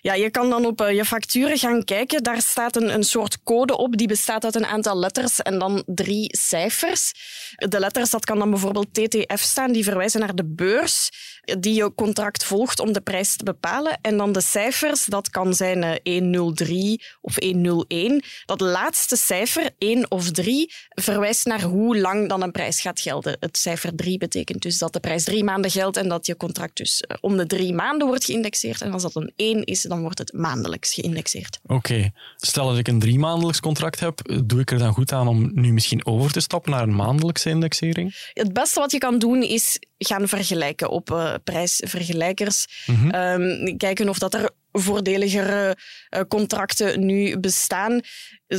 Ja, 0.00 0.14
je 0.14 0.30
kan 0.30 0.50
dan 0.50 0.66
op 0.66 0.80
uh, 0.80 0.92
je 0.92 1.04
facturen 1.04 1.58
gaan 1.58 1.84
kijken. 1.84 2.22
Daar 2.22 2.42
staat 2.42 2.76
een, 2.76 2.94
een 2.94 3.04
soort 3.04 3.42
code 3.42 3.76
op, 3.76 3.96
die 3.96 4.08
bestaat 4.08 4.44
uit 4.44 4.54
een 4.54 4.66
aantal 4.66 4.98
letters 4.98 5.42
en 5.42 5.58
dan 5.58 5.82
drie 5.86 6.36
cijfers. 6.36 7.12
De 7.56 7.78
letters, 7.78 8.10
dat 8.10 8.24
kan 8.24 8.38
dan 8.38 8.50
bijvoorbeeld 8.50 8.94
TTF 8.94 9.40
staan, 9.40 9.72
die 9.72 9.84
verwijzen 9.84 10.20
naar 10.20 10.34
de 10.34 10.44
beurs 10.44 11.10
die 11.58 11.74
je 11.74 11.94
contract 11.94 12.44
volgt 12.44 12.80
om 12.80 12.92
de 12.92 13.00
prijs 13.00 13.36
te 13.36 13.44
bepalen. 13.44 13.98
En 14.00 14.16
dan 14.16 14.32
de 14.32 14.40
cijfers, 14.40 15.04
dat 15.04 15.30
kan 15.30 15.54
zijn 15.54 16.00
103 16.04 16.98
eh, 16.98 17.06
of 17.20 17.42
101. 17.42 18.22
Dat 18.44 18.60
laatste 18.60 19.16
cijfer, 19.16 19.70
1 19.78 20.10
of 20.10 20.30
3, 20.30 20.72
verwijst 20.88 21.46
naar 21.46 21.62
hoe 21.62 21.98
lang 21.98 22.28
dan 22.28 22.42
een 22.42 22.52
prijs 22.52 22.80
gaat 22.80 23.00
gelden. 23.00 23.36
Het 23.40 23.56
cijfer 23.56 23.94
3 23.94 24.18
betekent 24.18 24.62
dus 24.62 24.78
dat 24.78 24.92
de 24.92 25.00
prijs 25.00 25.24
drie 25.24 25.44
maanden 25.44 25.70
geldt 25.70 25.96
en 25.96 26.08
dat 26.08 26.26
je 26.26 26.36
contract 26.36 26.76
dus 26.76 27.00
eh, 27.00 27.16
om 27.20 27.36
de 27.36 27.46
drie 27.46 27.72
maanden 27.72 28.06
wordt 28.06 28.24
geïndexeerd. 28.24 28.80
En 28.80 28.92
als 28.92 29.02
dat 29.02 29.16
een 29.16 29.32
1 29.36 29.64
is, 29.64 29.82
dan 29.88 30.00
wordt 30.00 30.18
het 30.18 30.32
maandelijks 30.32 30.94
geïndexeerd. 30.94 31.58
Oké. 31.66 32.10
Stel 32.36 32.68
dat 32.68 32.78
ik 32.78 32.88
een 32.88 32.98
drie 32.98 33.18
maandelijks 33.18 33.60
contract 33.60 34.00
heb, 34.00 34.40
doe 34.44 34.60
ik 34.60 34.70
er 34.70 34.78
dan 34.78 34.92
goed 34.92 35.12
aan 35.12 35.28
om 35.28 35.50
nu 35.54 35.72
misschien 35.72 36.06
over 36.06 36.32
te 36.32 36.40
stappen 36.40 36.70
naar 36.70 36.82
een 36.82 36.94
maandelijkse 36.94 37.50
indexering? 37.50 38.30
Het 38.32 38.52
beste 38.52 38.80
wat 38.80 38.92
je 38.92 38.98
kan 38.98 39.18
doen 39.18 39.42
is 39.42 39.78
gaan 39.98 40.28
vergelijken 40.28 40.90
op 40.90 41.10
uh, 41.10 41.34
prijsvergelijkers. 41.44 42.84
Mm 42.86 42.94
-hmm. 42.94 43.76
kijken 43.76 44.08
of 44.08 44.18
dat 44.18 44.34
er 44.34 44.50
voordeligere 44.78 45.76
uh, 46.10 46.20
contracten 46.28 47.06
nu 47.06 47.38
bestaan. 47.38 48.00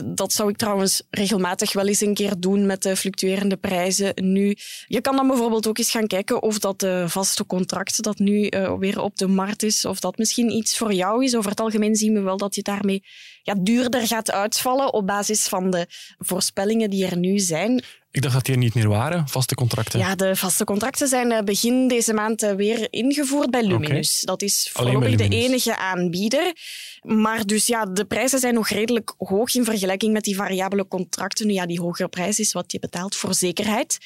Dat 0.05 0.33
zou 0.33 0.49
ik 0.49 0.57
trouwens 0.57 1.03
regelmatig 1.09 1.73
wel 1.73 1.87
eens 1.87 2.01
een 2.01 2.13
keer 2.13 2.33
doen 2.39 2.65
met 2.65 2.81
de 2.81 2.95
fluctuerende 2.95 3.57
prijzen 3.57 4.11
nu. 4.15 4.55
Je 4.87 5.01
kan 5.01 5.15
dan 5.15 5.27
bijvoorbeeld 5.27 5.67
ook 5.67 5.77
eens 5.77 5.91
gaan 5.91 6.07
kijken 6.07 6.41
of 6.41 6.59
dat 6.59 6.79
de 6.79 7.05
vaste 7.07 7.45
contract 7.45 8.03
dat 8.03 8.17
nu 8.17 8.49
weer 8.79 9.01
op 9.01 9.17
de 9.17 9.27
markt 9.27 9.63
is, 9.63 9.85
of 9.85 9.99
dat 9.99 10.17
misschien 10.17 10.51
iets 10.51 10.77
voor 10.77 10.93
jou 10.93 11.23
is. 11.23 11.35
Over 11.35 11.49
het 11.49 11.59
algemeen 11.59 11.95
zien 11.95 12.13
we 12.13 12.19
wel 12.19 12.37
dat 12.37 12.55
je 12.55 12.61
daarmee 12.61 13.03
ja, 13.47 13.55
duurder 13.59 14.07
gaat 14.07 14.31
uitvallen 14.31 14.93
op 14.93 15.07
basis 15.07 15.47
van 15.47 15.71
de 15.71 15.85
voorspellingen 16.17 16.89
die 16.89 17.05
er 17.05 17.17
nu 17.17 17.39
zijn. 17.39 17.83
Ik 18.17 18.23
dacht 18.23 18.35
dat 18.35 18.45
die 18.45 18.53
er 18.53 18.59
niet 18.59 18.73
meer 18.73 18.87
waren, 18.87 19.27
vaste 19.27 19.55
contracten. 19.55 19.99
Ja, 19.99 20.15
de 20.15 20.35
vaste 20.35 20.63
contracten 20.63 21.07
zijn 21.07 21.31
eh, 21.31 21.43
begin 21.43 21.87
deze 21.87 22.13
maand 22.13 22.43
eh, 22.43 22.53
weer 22.53 22.87
ingevoerd 22.89 23.51
bij 23.51 23.63
Luminus. 23.63 24.21
Dat 24.21 24.41
is 24.41 24.69
voorlopig 24.73 25.15
de 25.15 25.27
enige 25.27 25.77
aanbieder. 25.77 26.53
Maar 27.01 27.45
dus 27.45 27.67
ja, 27.67 27.85
de 27.85 28.05
prijzen 28.05 28.39
zijn 28.39 28.53
nog 28.53 28.69
redelijk 28.69 29.13
hoog 29.17 29.55
in 29.55 29.65
vergelijking 29.65 30.13
met 30.13 30.23
die 30.23 30.35
variabele 30.35 30.87
contracten. 30.87 31.47
Nu 31.47 31.53
ja, 31.53 31.65
die 31.65 31.79
hogere 31.79 32.07
prijs 32.07 32.39
is 32.39 32.53
wat 32.53 32.71
je 32.71 32.79
betaalt 32.79 33.15
voor 33.15 33.33
zekerheid. 33.33 33.97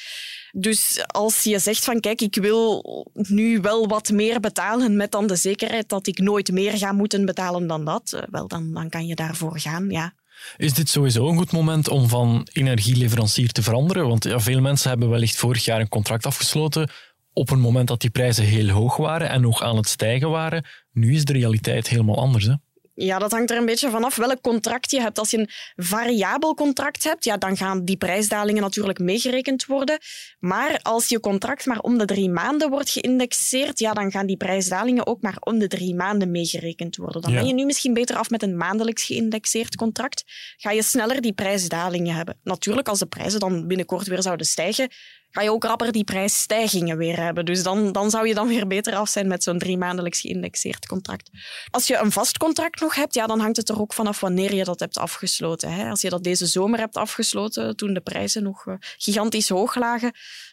Dus 0.52 1.04
als 1.08 1.44
je 1.44 1.60
zegt 1.60 1.84
van 1.84 2.00
kijk, 2.00 2.22
ik 2.22 2.36
wil 2.36 2.84
nu 3.14 3.60
wel 3.60 3.88
wat 3.88 4.10
meer 4.12 4.40
betalen 4.40 4.96
met 4.96 5.12
dan 5.12 5.28
de 5.28 5.36
zekerheid 5.36 5.90
dat 5.90 6.08
ik 6.08 6.20
nooit 6.20 6.52
meer 6.52 6.78
ga 6.78 6.92
moeten 6.92 7.26
betalen 7.26 7.68
dan 7.68 7.86
dat, 7.86 8.14
eh, 8.14 8.22
wel, 8.32 8.48
dan, 8.48 8.74
dan 8.74 8.90
kan 8.90 9.08
je 9.08 9.16
daarvoor 9.16 9.60
gaan, 9.60 9.90
ja. 9.90 10.14
Is 10.58 10.74
dit 10.74 10.90
sowieso 10.90 11.30
een 11.30 11.38
goed 11.38 11.52
moment 11.52 11.90
om 11.90 12.08
van 12.08 12.48
energieleverancier 12.54 13.52
te 13.52 13.64
veranderen? 13.64 14.08
Want 14.08 14.24
ja, 14.24 14.40
veel 14.40 14.62
mensen 14.62 14.90
hebben 14.90 15.10
wellicht 15.10 15.36
vorig 15.36 15.66
jaar 15.66 15.80
een 15.80 15.90
contract 15.90 16.26
afgesloten 16.26 16.90
op 17.34 17.50
een 17.50 17.60
moment 17.60 17.88
dat 17.88 18.02
die 18.02 18.10
prijzen 18.10 18.46
heel 18.46 18.70
hoog 18.70 18.98
waren 18.98 19.30
en 19.30 19.42
nog 19.42 19.64
aan 19.64 19.76
het 19.78 19.88
stijgen 19.88 20.30
waren. 20.30 20.66
Nu 20.92 21.16
is 21.16 21.26
de 21.26 21.34
realiteit 21.34 21.88
helemaal 21.88 22.18
anders. 22.18 22.46
Hè? 22.46 22.54
Ja, 22.94 23.20
dat 23.20 23.32
hangt 23.32 23.52
er 23.52 23.58
een 23.58 23.66
beetje 23.66 23.90
vanaf 23.90 24.16
welk 24.16 24.42
contract 24.42 24.92
je 24.92 25.02
hebt. 25.02 25.20
Als 25.20 25.32
je 25.32 25.38
een 25.38 25.50
variabel 25.76 26.54
contract 26.54 27.04
hebt, 27.04 27.24
ja, 27.24 27.38
dan 27.38 27.58
gaan 27.58 27.86
die 27.86 27.98
prijsdalingen 27.98 28.62
natuurlijk 28.62 29.00
meegerekend 29.00 29.66
worden. 29.66 30.00
Maar 30.40 30.80
als 30.82 31.08
je 31.08 31.20
contract 31.20 31.66
maar 31.66 31.80
om 31.80 31.98
de 31.98 32.06
drie 32.06 32.30
maanden 32.30 32.70
wordt 32.70 32.90
geïndexeerd, 32.90 33.80
ja, 33.80 33.94
dan 33.94 34.12
gaan 34.12 34.26
die 34.26 34.38
prijsdalingen 34.38 35.08
ook 35.08 35.22
maar 35.22 35.38
om 35.40 35.60
de 35.60 35.68
drie 35.68 35.96
maanden 35.96 36.32
meegerekend 36.32 36.96
worden. 36.96 37.22
Dan 37.22 37.34
ben 37.34 37.48
je 37.48 37.54
nu 37.54 37.66
misschien 37.66 37.94
beter 37.94 38.16
af 38.16 38.30
met 38.30 38.44
een 38.44 38.58
maandelijks 38.58 39.04
geïndexeerd 39.04 39.76
contract. 39.76 40.24
Ga 40.58 40.72
je 40.72 40.84
sneller 40.84 41.22
die 41.22 41.34
prijsdalingen 41.34 42.16
hebben. 42.16 42.40
Natuurlijk, 42.44 42.88
als 42.88 43.00
de 43.00 43.06
prijzen 43.06 43.40
dan 43.40 43.68
binnenkort 43.68 44.08
weer 44.08 44.22
zouden 44.22 44.46
stijgen, 44.46 44.90
ga 45.32 45.42
je 45.42 45.52
ook 45.52 45.64
rapper 45.64 45.92
die 45.92 46.04
prijsstijgingen 46.04 46.98
weer 46.98 47.20
hebben. 47.20 47.46
Dus 47.46 47.64
dan, 47.64 47.92
dan 47.92 48.10
zou 48.10 48.28
je 48.28 48.34
dan 48.34 48.48
weer 48.48 48.68
beter 48.68 48.96
af 48.96 49.10
zijn 49.10 49.28
met 49.28 49.44
zo'n 49.44 49.60
drie 49.60 49.78
maandelijks 49.78 50.22
geïndexeerd 50.22 50.86
contract. 50.86 51.30
Als 51.70 51.88
je 51.88 51.98
een 51.98 52.12
vast 52.12 52.38
contract 52.38 52.80
nog 52.82 52.96
hebt, 52.96 53.14
ja, 53.14 53.28
dan 53.28 53.40
hangt 53.40 53.58
het 53.58 53.70
er 53.70 53.82
ook 53.82 53.94
vanaf 53.94 54.20
wanneer 54.20 54.54
je 54.54 54.64
dat 54.64 54.80
hebt 54.80 54.98
afgesloten. 54.98 55.74
Hè. 55.74 55.90
Als 55.90 56.02
je 56.02 56.10
dat 56.10 56.24
deze 56.24 56.46
zomer 56.46 56.80
hebt 56.80 56.98
afgesloten, 56.98 57.76
toen 57.76 57.94
de 57.94 58.02
prijzen 58.02 58.44
nog 58.44 58.66
uh, 58.66 58.76
gigantisch 58.98 59.50
hoog 59.50 59.76
lagen, 59.76 60.12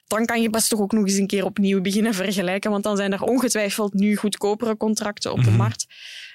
dan 0.08 0.24
kan 0.26 0.42
je 0.42 0.50
best 0.50 0.68
toch 0.68 0.80
ook 0.80 0.92
nog 0.92 1.04
eens 1.04 1.16
een 1.16 1.26
keer 1.26 1.44
opnieuw 1.44 1.80
beginnen 1.80 2.14
vergelijken, 2.14 2.70
want 2.70 2.82
dan 2.82 2.96
zijn 2.96 3.12
er 3.12 3.22
ongetwijfeld 3.22 3.94
nu 3.94 4.16
goedkopere 4.16 4.76
contracten 4.76 5.32
op 5.32 5.44
de 5.44 5.50
mhm. 5.50 5.56
markt. 5.56 5.86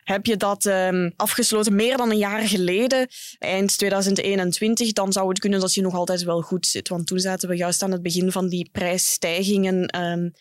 Heb 0.04 0.26
je 0.26 0.38
dat 0.38 0.66
um, 0.66 1.14
afgesloten 1.16 1.76
meer 1.76 1.98
dan 1.98 2.12
een 2.12 2.18
jaar 2.18 2.48
geleden, 2.48 3.08
eind 3.40 3.78
2021, 3.78 4.92
dan 4.92 5.14
zou 5.14 5.30
het 5.30 5.40
kunnen 5.40 5.60
dat 5.60 5.74
je 5.74 5.82
nog 5.82 5.94
altijd 5.94 6.24
wel 6.24 6.42
goed 6.42 6.68
zit. 6.68 6.90
Want 6.90 7.08
toen 7.08 7.20
zaten 7.20 7.50
we 7.50 7.56
juist 7.56 7.84
aan 7.84 7.92
het 7.92 8.02
begin 8.02 8.32
van 8.32 8.48
die 8.48 8.70
prijsstijgingen. 8.72 10.02
Um, 10.02 10.34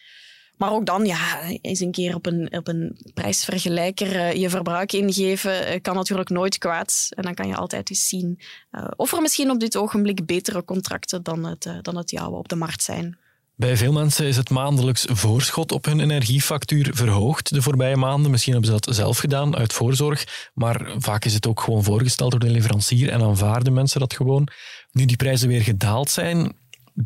maar 0.63 0.73
ook 0.73 0.87
dan, 0.87 1.07
ja, 1.07 1.41
eens 1.61 1.81
een 1.81 1.91
keer 1.91 2.15
op 2.15 2.27
een, 2.27 2.53
op 2.57 2.69
een 2.69 2.97
prijsvergelijker 3.15 4.15
uh, 4.15 4.33
je 4.33 4.51
verbruik 4.51 4.93
ingeven, 4.93 5.73
uh, 5.75 5.81
kan 5.81 5.95
natuurlijk 5.95 6.29
nooit 6.29 6.59
kwaad. 6.59 7.07
En 7.11 7.23
dan 7.23 7.35
kan 7.35 7.49
je 7.49 7.57
altijd 7.57 7.91
eens 7.91 8.09
zien 8.09 8.41
uh, 8.73 8.85
of 8.97 9.13
er 9.13 9.21
misschien 9.21 9.51
op 9.51 9.61
dit 9.61 9.77
ogenblik 9.77 10.27
betere 10.27 10.65
contracten 10.65 11.23
dan 11.23 11.45
het, 11.45 11.69
dan 11.83 11.97
het 11.97 12.11
jouwe 12.11 12.37
op 12.37 12.49
de 12.49 12.57
markt 12.57 12.83
zijn. 12.83 13.19
Bij 13.55 13.77
veel 13.77 13.93
mensen 13.93 14.27
is 14.27 14.37
het 14.37 14.51
maandelijks 14.51 15.07
voorschot 15.09 15.73
op 15.73 15.85
hun 15.85 16.01
energiefactuur 16.01 16.91
verhoogd 16.95 17.55
de 17.55 17.63
voorbije 17.63 17.97
maanden. 17.97 18.31
Misschien 18.31 18.53
hebben 18.53 18.71
ze 18.71 18.81
dat 18.81 18.95
zelf 18.95 19.19
gedaan 19.19 19.57
uit 19.57 19.73
voorzorg, 19.73 20.51
maar 20.55 20.95
vaak 20.99 21.25
is 21.25 21.35
het 21.35 21.47
ook 21.47 21.61
gewoon 21.61 21.85
voorgesteld 21.85 22.31
door 22.31 22.41
de 22.41 22.51
leverancier 22.51 23.09
en 23.09 23.23
aanvaarden 23.23 23.73
mensen 23.73 24.01
dat 24.01 24.15
gewoon. 24.15 24.49
Nu 24.93 25.05
die 25.05 25.17
prijzen 25.17 25.49
weer 25.49 25.63
gedaald 25.63 26.11
zijn, 26.11 26.53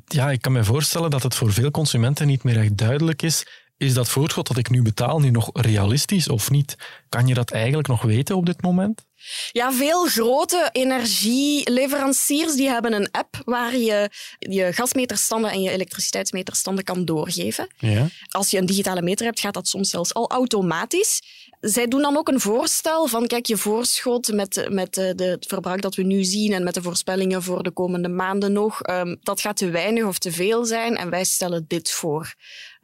ja, 0.04 0.30
ik 0.30 0.42
kan 0.42 0.52
me 0.52 0.64
voorstellen 0.64 1.10
dat 1.10 1.22
het 1.22 1.34
voor 1.34 1.52
veel 1.52 1.70
consumenten 1.70 2.26
niet 2.26 2.42
meer 2.42 2.58
echt 2.58 2.76
duidelijk 2.76 3.22
is. 3.22 3.46
Is 3.78 3.94
dat 3.94 4.08
voorschot 4.08 4.46
dat 4.46 4.56
ik 4.56 4.70
nu 4.70 4.82
betaal 4.82 5.20
nu 5.20 5.30
nog 5.30 5.50
realistisch 5.52 6.28
of 6.28 6.50
niet? 6.50 6.76
Kan 7.08 7.26
je 7.26 7.34
dat 7.34 7.50
eigenlijk 7.50 7.88
nog 7.88 8.02
weten 8.02 8.36
op 8.36 8.46
dit 8.46 8.62
moment? 8.62 9.04
Ja, 9.52 9.72
veel 9.72 10.06
grote 10.06 10.68
energieleveranciers 10.72 12.54
die 12.54 12.68
hebben 12.68 12.92
een 12.92 13.10
app 13.10 13.42
waar 13.44 13.76
je 13.76 14.10
je 14.38 14.72
gasmeterstanden 14.72 15.50
en 15.50 15.62
je 15.62 15.70
elektriciteitsmeterstanden 15.70 16.84
kan 16.84 17.04
doorgeven. 17.04 17.68
Ja. 17.76 18.08
Als 18.28 18.50
je 18.50 18.58
een 18.58 18.66
digitale 18.66 19.02
meter 19.02 19.26
hebt, 19.26 19.40
gaat 19.40 19.54
dat 19.54 19.68
soms 19.68 19.90
zelfs 19.90 20.14
al 20.14 20.30
automatisch. 20.30 21.22
Zij 21.60 21.88
doen 21.88 22.02
dan 22.02 22.16
ook 22.16 22.28
een 22.28 22.40
voorstel 22.40 23.06
van, 23.06 23.26
kijk, 23.26 23.46
je 23.46 23.56
voorschot 23.56 24.32
met, 24.32 24.66
met 24.70 24.94
de, 24.94 25.14
de, 25.14 25.24
het 25.24 25.46
verbruik 25.46 25.82
dat 25.82 25.94
we 25.94 26.02
nu 26.02 26.24
zien 26.24 26.52
en 26.52 26.64
met 26.64 26.74
de 26.74 26.82
voorspellingen 26.82 27.42
voor 27.42 27.62
de 27.62 27.70
komende 27.70 28.08
maanden 28.08 28.52
nog, 28.52 28.88
um, 28.88 29.16
dat 29.20 29.40
gaat 29.40 29.56
te 29.56 29.70
weinig 29.70 30.04
of 30.04 30.18
te 30.18 30.32
veel 30.32 30.64
zijn 30.64 30.96
en 30.96 31.10
wij 31.10 31.24
stellen 31.24 31.64
dit 31.68 31.90
voor. 31.90 32.34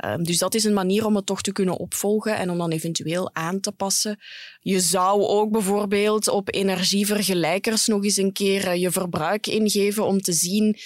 Um, 0.05 0.25
dus 0.25 0.39
dat 0.39 0.55
is 0.55 0.65
een 0.65 0.73
manier 0.73 1.07
om 1.07 1.17
het 1.17 1.27
toch 1.27 1.43
te 1.43 1.53
kunnen 1.53 1.79
opvolgen 1.79 2.37
en 2.37 2.51
om 2.51 2.59
dan 2.59 2.71
eventueel 2.71 3.35
aan 3.35 3.61
te 3.61 3.73
passen. 3.73 4.19
Je 4.61 4.81
zou 4.81 5.23
ook 5.23 5.51
bijvoorbeeld 5.51 6.29
op 6.29 6.55
energievergelijkers 6.55 7.87
nog 7.87 8.05
eens 8.05 8.17
een 8.17 8.33
keer 8.33 8.67
uh, 8.67 8.75
je 8.75 8.91
verbruik 8.91 9.47
ingeven 9.47 10.07
om 10.07 10.21
te 10.21 10.33
zien, 10.33 10.77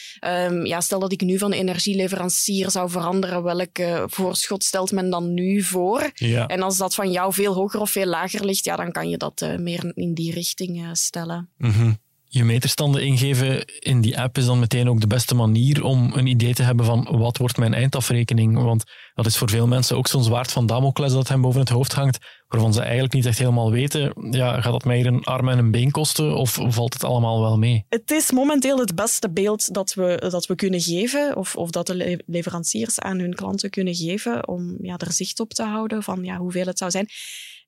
um, 0.49 0.67
ja, 0.67 0.81
stel 0.81 1.01
dat 1.01 1.13
ik 1.13 1.21
nu 1.21 1.39
van 1.39 1.53
energieleverancier 1.53 2.71
zou 2.71 2.91
veranderen, 2.91 3.43
welk 3.43 3.79
voorschot 4.07 4.65
stelt 4.65 4.93
men 4.93 5.11
dan 5.11 5.35
nu 5.35 5.63
voor? 5.63 6.11
Ja. 6.15 6.47
En 6.47 6.63
als 6.63 6.77
dat 6.77 6.95
van 6.95 7.11
jou 7.11 7.33
veel 7.33 7.55
hoger 7.55 7.81
of 7.81 7.91
veel 7.91 8.07
lager 8.07 8.45
ligt, 8.45 8.65
ja, 8.65 8.77
dan 8.77 8.93
kan 8.93 9.09
je 9.09 9.17
dat 9.17 9.41
uh, 9.43 9.57
meer 9.57 9.93
in 9.95 10.15
die 10.15 10.33
richting 10.33 10.89
stellen. 10.93 11.51
Mm 11.59 11.71
-hmm 11.71 12.05
je 12.29 12.45
meterstanden 12.45 13.03
ingeven 13.03 13.65
in 13.65 14.01
die 14.01 14.21
app 14.21 14.39
is 14.39 14.47
dan 14.47 14.59
meteen 14.59 14.89
ook 14.89 15.01
de 15.01 15.07
beste 15.07 15.35
manier 15.35 15.85
om 15.85 16.13
een 16.15 16.27
idee 16.27 16.55
te 16.55 16.63
hebben 16.63 16.87
van 16.87 17.09
wat 17.11 17.37
wordt 17.37 17.57
mijn 17.57 17.75
eindafrekening. 17.75 18.63
Want 18.63 18.85
dat 19.15 19.27
is 19.27 19.37
voor 19.37 19.51
veel 19.51 19.67
mensen 19.67 19.97
ook 19.97 20.07
zo'n 20.07 20.25
zwaard 20.25 20.53
van 20.53 20.67
Damocles 20.67 21.13
dat 21.13 21.29
hen 21.29 21.41
boven 21.41 21.61
het 21.61 21.69
hoofd 21.69 21.93
hangt, 21.93 22.19
waarvan 22.49 22.73
ze 22.73 22.81
eigenlijk 22.81 23.13
niet 23.13 23.27
echt 23.27 23.39
helemaal 23.39 23.71
weten, 23.71 24.13
ja, 24.31 24.61
gaat 24.61 24.73
dat 24.73 24.85
mij 24.85 24.97
hier 24.97 25.07
een 25.07 25.25
arm 25.25 25.49
en 25.49 25.59
een 25.59 25.71
been 25.71 25.91
kosten 25.91 26.37
of 26.37 26.59
valt 26.63 26.93
het 26.93 27.05
allemaal 27.05 27.41
wel 27.41 27.59
mee? 27.59 27.85
Het 27.89 28.11
is 28.11 28.31
momenteel 28.31 28.79
het 28.79 28.95
beste 28.95 29.31
beeld 29.31 29.75
dat 29.75 29.95
we, 29.95 30.27
dat 30.31 30.47
we 30.47 30.55
kunnen 30.55 30.81
geven, 30.81 31.37
of, 31.37 31.57
of 31.57 31.71
dat 31.71 31.87
de 31.87 32.23
leveranciers 32.27 33.01
aan 33.01 33.19
hun 33.19 33.35
klanten 33.35 33.71
kunnen 33.71 33.95
geven, 33.95 34.49
om 34.49 34.77
ja, 34.81 34.97
er 34.97 35.13
zicht 35.13 35.41
op 35.41 35.53
te 35.53 35.65
houden 35.65 36.03
van 36.03 36.25
ja, 36.25 36.37
hoeveel 36.37 36.67
het 36.67 36.79
zou 36.79 36.91
zijn. 36.91 37.09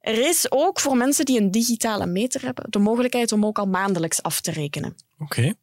Er 0.09 0.29
is 0.29 0.51
ook 0.51 0.81
voor 0.81 0.97
mensen 0.97 1.25
die 1.25 1.41
een 1.41 1.51
digitale 1.51 2.07
meter 2.07 2.43
hebben 2.43 2.65
de 2.69 2.79
mogelijkheid 2.79 3.33
om 3.33 3.47
ook 3.47 3.59
al 3.59 3.67
maandelijks 3.67 4.23
af 4.23 4.41
te 4.41 4.51
rekenen. 4.51 4.95
Oké. 5.19 5.39
Okay. 5.39 5.55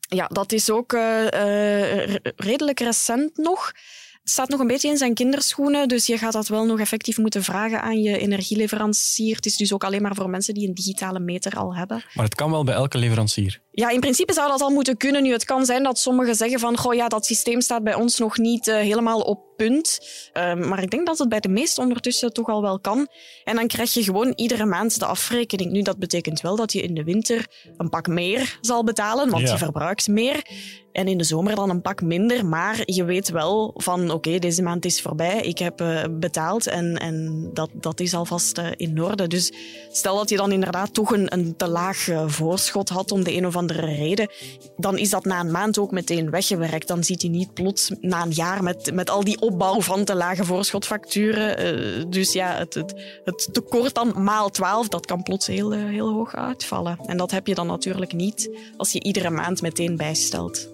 Ja, 0.00 0.26
dat 0.26 0.52
is 0.52 0.70
ook 0.70 0.92
uh, 0.92 1.22
uh, 1.24 2.14
redelijk 2.36 2.80
recent 2.80 3.36
nog. 3.36 3.72
Het 4.20 4.30
staat 4.30 4.48
nog 4.48 4.60
een 4.60 4.66
beetje 4.66 4.88
in 4.88 4.96
zijn 4.96 5.14
kinderschoenen, 5.14 5.88
dus 5.88 6.06
je 6.06 6.18
gaat 6.18 6.32
dat 6.32 6.48
wel 6.48 6.64
nog 6.64 6.80
effectief 6.80 7.18
moeten 7.18 7.42
vragen 7.42 7.82
aan 7.82 8.00
je 8.00 8.18
energieleverancier. 8.18 9.36
Het 9.36 9.46
is 9.46 9.56
dus 9.56 9.72
ook 9.72 9.84
alleen 9.84 10.02
maar 10.02 10.14
voor 10.14 10.30
mensen 10.30 10.54
die 10.54 10.68
een 10.68 10.74
digitale 10.74 11.20
meter 11.20 11.56
al 11.56 11.76
hebben. 11.76 12.04
Maar 12.14 12.24
het 12.24 12.34
kan 12.34 12.50
wel 12.50 12.64
bij 12.64 12.74
elke 12.74 12.98
leverancier? 12.98 13.60
Ja, 13.70 13.90
in 13.90 14.00
principe 14.00 14.32
zou 14.32 14.48
dat 14.48 14.60
al 14.60 14.70
moeten 14.70 14.96
kunnen. 14.96 15.22
Nu, 15.22 15.32
het 15.32 15.44
kan 15.44 15.64
zijn 15.64 15.82
dat 15.82 15.98
sommigen 15.98 16.34
zeggen 16.34 16.60
van, 16.60 16.76
goh 16.76 16.94
ja, 16.94 17.08
dat 17.08 17.26
systeem 17.26 17.60
staat 17.60 17.82
bij 17.82 17.94
ons 17.94 18.18
nog 18.18 18.38
niet 18.38 18.66
uh, 18.66 18.76
helemaal 18.76 19.20
op 19.20 19.55
punt. 19.56 20.00
Uh, 20.34 20.54
maar 20.54 20.82
ik 20.82 20.90
denk 20.90 21.06
dat 21.06 21.18
het 21.18 21.28
bij 21.28 21.40
de 21.40 21.48
meesten 21.48 21.82
ondertussen 21.82 22.32
toch 22.32 22.48
al 22.48 22.62
wel 22.62 22.80
kan. 22.80 23.08
En 23.44 23.56
dan 23.56 23.66
krijg 23.66 23.94
je 23.94 24.02
gewoon 24.02 24.32
iedere 24.34 24.66
maand 24.66 24.98
de 24.98 25.06
afrekening. 25.06 25.72
Nu, 25.72 25.82
dat 25.82 25.98
betekent 25.98 26.40
wel 26.40 26.56
dat 26.56 26.72
je 26.72 26.82
in 26.82 26.94
de 26.94 27.04
winter 27.04 27.46
een 27.76 27.88
pak 27.88 28.06
meer 28.06 28.58
zal 28.60 28.84
betalen, 28.84 29.30
want 29.30 29.46
ja. 29.46 29.52
je 29.52 29.58
verbruikt 29.58 30.08
meer. 30.08 30.44
En 30.92 31.08
in 31.08 31.18
de 31.18 31.24
zomer 31.24 31.54
dan 31.54 31.70
een 31.70 31.80
pak 31.80 32.02
minder. 32.02 32.46
Maar 32.46 32.82
je 32.84 33.04
weet 33.04 33.30
wel 33.30 33.74
van, 33.76 34.02
oké, 34.04 34.12
okay, 34.12 34.38
deze 34.38 34.62
maand 34.62 34.84
is 34.84 35.00
voorbij. 35.00 35.40
Ik 35.40 35.58
heb 35.58 35.80
uh, 35.80 36.04
betaald 36.10 36.66
en, 36.66 36.96
en 36.96 37.48
dat, 37.52 37.70
dat 37.72 38.00
is 38.00 38.14
alvast 38.14 38.58
uh, 38.58 38.66
in 38.76 39.02
orde. 39.02 39.26
Dus 39.26 39.52
stel 39.90 40.16
dat 40.16 40.28
je 40.28 40.36
dan 40.36 40.52
inderdaad 40.52 40.94
toch 40.94 41.12
een, 41.12 41.32
een 41.32 41.56
te 41.56 41.68
laag 41.68 42.08
uh, 42.08 42.28
voorschot 42.28 42.88
had 42.88 43.12
om 43.12 43.24
de 43.24 43.36
een 43.36 43.46
of 43.46 43.56
andere 43.56 43.86
reden, 43.86 44.30
dan 44.76 44.98
is 44.98 45.10
dat 45.10 45.24
na 45.24 45.40
een 45.40 45.50
maand 45.50 45.78
ook 45.78 45.90
meteen 45.90 46.30
weggewerkt. 46.30 46.88
Dan 46.88 47.04
ziet 47.04 47.22
hij 47.22 47.30
niet 47.30 47.54
plots 47.54 47.90
na 48.00 48.22
een 48.22 48.30
jaar 48.30 48.62
met, 48.62 48.94
met 48.94 49.10
al 49.10 49.24
die 49.24 49.40
opbouw 49.46 49.80
van 49.80 50.04
te 50.04 50.14
lage 50.14 50.44
voorschotfacturen. 50.44 51.74
Uh, 51.98 52.04
dus 52.08 52.32
ja, 52.32 52.56
het, 52.56 52.74
het, 52.74 52.94
het, 53.24 53.48
tekort 53.52 53.94
dan 53.94 54.22
maal 54.22 54.50
12, 54.50 54.88
dat 54.88 55.06
kan 55.06 55.22
plots 55.22 55.46
heel, 55.46 55.70
heel 55.70 56.12
hoog 56.12 56.34
uitvallen. 56.34 56.98
En 57.06 57.16
dat 57.16 57.30
heb 57.30 57.46
je 57.46 57.54
dan 57.54 57.66
natuurlijk 57.66 58.12
niet 58.12 58.50
als 58.76 58.92
je 58.92 59.02
iedere 59.02 59.30
maand 59.30 59.62
meteen 59.62 59.96
bijstelt. 59.96 60.68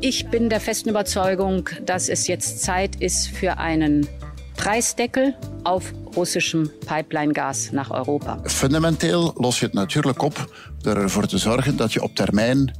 Ich 0.00 0.28
bin 0.30 0.48
der 0.48 0.60
festen 0.60 0.90
Überzeugung, 0.90 1.70
dass 1.86 2.08
es 2.08 2.26
jetzt 2.26 2.60
Zeit 2.60 2.96
ist 2.96 3.28
für 3.28 3.58
einen 3.58 4.08
Preisdeckel 4.62 5.34
auf 5.62 5.92
russischem 6.14 6.70
pipeline-gas 6.86 7.70
naar 7.70 7.88
Europa. 7.90 8.38
Fundamenteel 8.44 9.32
los 9.36 9.58
je 9.58 9.64
het 9.64 9.74
natuurlijk 9.74 10.22
op 10.22 10.54
door 10.78 10.96
ervoor 10.96 11.26
te 11.26 11.38
zorgen 11.38 11.76
dat 11.76 11.92
je 11.92 12.02
op 12.02 12.14
termijn 12.14 12.74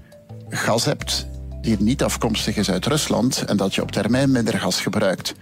gas 0.49 0.85
hebt 0.85 1.27
die 1.61 1.77
niet 1.81 2.03
afkomstig 2.03 2.57
is 2.57 2.71
uit 2.71 2.87
Rusland 2.87 3.45
en 3.47 3.57
dat 3.57 3.75
je 3.75 3.83
op 3.83 3.91
termijn 3.91 4.31
minder 4.31 4.59
gas 4.59 4.81
gebruikt. 4.81 5.35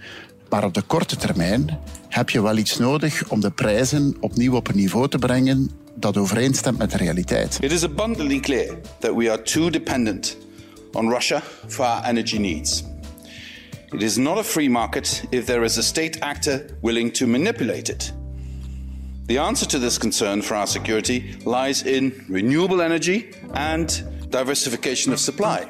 Maar 0.49 0.63
op 0.63 0.73
de 0.73 0.81
korte 0.81 1.15
termijn 1.15 1.79
heb 2.09 2.29
je 2.29 2.41
wel 2.41 2.57
iets 2.57 2.77
nodig 2.77 3.29
om 3.29 3.41
de 3.41 3.51
prijzen 3.51 4.15
opnieuw 4.19 4.55
op 4.55 4.67
een 4.67 4.75
niveau 4.75 5.07
te 5.07 5.17
brengen 5.17 5.69
dat 5.95 6.17
overeenstemt 6.17 6.77
met 6.77 6.91
de 6.91 6.97
realiteit. 6.97 7.57
It 7.59 7.71
is 7.71 7.83
abundantly 7.83 8.39
clear 8.39 8.75
that 8.99 9.15
we 9.15 9.31
are 9.31 9.41
too 9.41 9.69
dependent 9.69 10.37
on 10.91 11.09
Russia 11.09 11.41
for 11.67 11.85
our 11.85 12.05
energy 12.05 12.37
needs. 12.37 12.83
It 13.93 14.03
is 14.03 14.17
not 14.17 14.37
a 14.37 14.43
free 14.43 14.69
market 14.69 15.25
if 15.31 15.45
there 15.45 15.63
is 15.63 15.77
a 15.77 15.83
state 15.83 16.21
actor 16.21 16.77
willing 16.81 17.11
to 17.11 17.27
manipulate 17.27 17.89
it. 17.89 18.13
The 19.25 19.37
answer 19.37 19.65
to 19.65 19.79
this 19.79 19.97
concern 19.97 20.41
for 20.41 20.55
our 20.55 20.67
security 20.67 21.35
lies 21.45 21.83
in 21.83 22.25
renewable 22.29 22.81
energy 22.81 23.33
and 23.53 23.87
diversification 24.29 25.11
of 25.11 25.19
supply. 25.19 25.69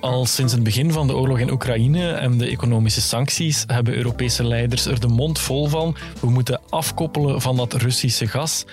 Al 0.00 0.26
sinds 0.26 0.52
het 0.52 0.62
begin 0.62 0.92
van 0.92 1.06
de 1.06 1.16
oorlog 1.16 1.38
in 1.38 1.50
Oekraïne 1.50 2.12
en 2.12 2.38
de 2.38 2.46
economische 2.46 3.00
sancties 3.00 3.64
hebben 3.66 3.94
Europese 3.94 4.44
leiders 4.44 4.86
er 4.86 5.00
de 5.00 5.08
mond 5.08 5.38
vol 5.38 5.66
van. 5.66 5.96
We 6.20 6.30
moeten 6.30 6.60
afkoppelen 6.68 7.40
van 7.40 7.56
dat 7.56 7.72
Russische 7.72 8.26
gas. 8.26 8.64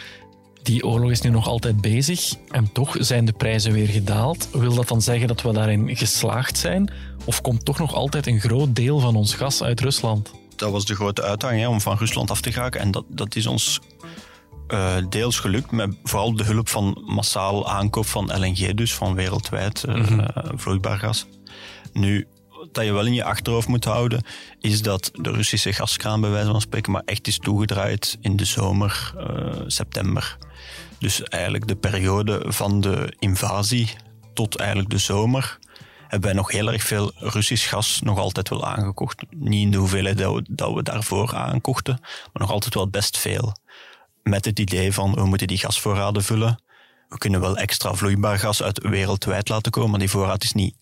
Die 0.64 0.86
oorlog 0.86 1.12
is 1.12 1.22
nu 1.22 1.30
nog 1.30 1.48
altijd 1.48 1.82
bezig 1.82 2.34
en 2.50 2.72
toch 2.72 2.96
zijn 3.00 3.26
de 3.26 3.32
prijzen 3.32 3.72
weer 3.72 3.88
gedaald. 3.88 4.50
Wil 4.52 4.74
dat 4.74 4.88
dan 4.88 5.02
zeggen 5.02 5.28
dat 5.28 5.42
we 5.42 5.52
daarin 5.52 5.98
geslaagd 5.98 6.58
zijn? 6.58 6.92
Of 7.26 7.42
komt 7.42 7.66
toch 7.66 7.80
nog 7.80 7.94
altijd 7.94 8.28
een 8.28 8.40
groot 8.40 8.76
deel 8.76 9.00
van 9.00 9.16
ons 9.16 9.36
gas 9.36 9.64
uit 9.64 9.80
Rusland? 9.80 10.32
Dat 10.56 10.72
was 10.72 10.86
de 10.86 10.96
grote 10.96 11.22
uitdaging 11.22 11.62
hè, 11.62 11.68
om 11.68 11.82
van 11.82 11.98
Rusland 11.98 12.32
af 12.32 12.42
te 12.42 12.52
geraken. 12.52 12.82
En 12.82 12.92
dat, 12.92 13.06
dat 13.08 13.36
is 13.36 13.48
ons 13.48 13.80
uh, 14.74 14.96
deels 15.10 15.40
gelukt, 15.40 15.72
met 15.72 15.96
vooral 16.04 16.36
de 16.36 16.44
hulp 16.44 16.70
van 16.70 17.04
massaal 17.06 17.70
aankoop 17.70 18.06
van 18.06 18.40
LNG, 18.40 18.74
dus 18.74 18.94
van 18.94 19.14
wereldwijd 19.16 19.84
uh, 19.90 20.28
vloeibaar 20.56 21.00
gas. 21.00 21.26
Nu, 21.94 22.28
wat 22.72 22.86
je 22.86 22.92
wel 22.92 23.06
in 23.06 23.14
je 23.14 23.24
achterhoofd 23.24 23.68
moet 23.68 23.86
houden, 23.86 24.24
is 24.60 24.82
dat 24.82 25.10
de 25.14 25.32
Russische 25.32 25.74
gaskraan, 25.74 26.22
bij 26.22 26.30
wijze 26.30 26.52
van 26.52 26.62
spreken, 26.62 26.92
maar 26.92 27.02
echt 27.06 27.28
is 27.28 27.38
toegedraaid 27.38 28.18
in 28.22 28.36
de 28.36 28.46
zomer, 28.46 29.14
uh, 29.18 29.62
september. 29.68 30.38
Dus 31.00 31.24
eigenlijk 31.24 31.68
de 31.68 31.76
periode 31.76 32.44
van 32.48 32.82
de 32.82 33.16
invasie 33.20 33.94
tot 34.34 34.56
eigenlijk 34.56 34.90
de 34.90 34.98
zomer 34.98 35.60
hebben 36.02 36.30
wij 36.30 36.40
nog 36.40 36.52
heel 36.52 36.72
erg 36.72 36.84
veel 36.84 37.12
Russisch 37.16 37.70
gas 37.70 38.02
nog 38.04 38.18
altijd 38.18 38.50
wel 38.50 38.66
aangekocht. 38.66 39.24
Niet 39.30 39.62
in 39.62 39.72
de 39.72 39.78
hoeveelheid 39.78 40.18
dat 40.18 40.34
we, 40.34 40.46
dat 40.50 40.74
we 40.74 40.84
daarvoor 40.84 41.36
aankochten, 41.36 41.98
maar 42.02 42.42
nog 42.42 42.52
altijd 42.52 42.74
wel 42.74 42.90
best 42.90 43.18
veel 43.18 43.56
met 44.24 44.46
het 44.46 44.60
idee 44.60 44.94
van 44.94 45.14
we 45.14 45.26
moeten 45.26 45.48
die 45.48 45.58
gasvoorraden 45.58 46.24
vullen. 46.24 46.64
We 47.08 47.18
kunnen 47.18 47.40
wel 47.40 47.58
extra 47.58 47.94
vloeibaar 47.94 48.40
gas 48.40 48.64
uit 48.64 48.82
wereldwijd 48.82 49.50
laten 49.50 49.72
komen, 49.72 49.90
maar 49.90 50.00
die 50.00 50.10
voorraad 50.10 50.44
is 50.44 50.54
niet 50.54 50.76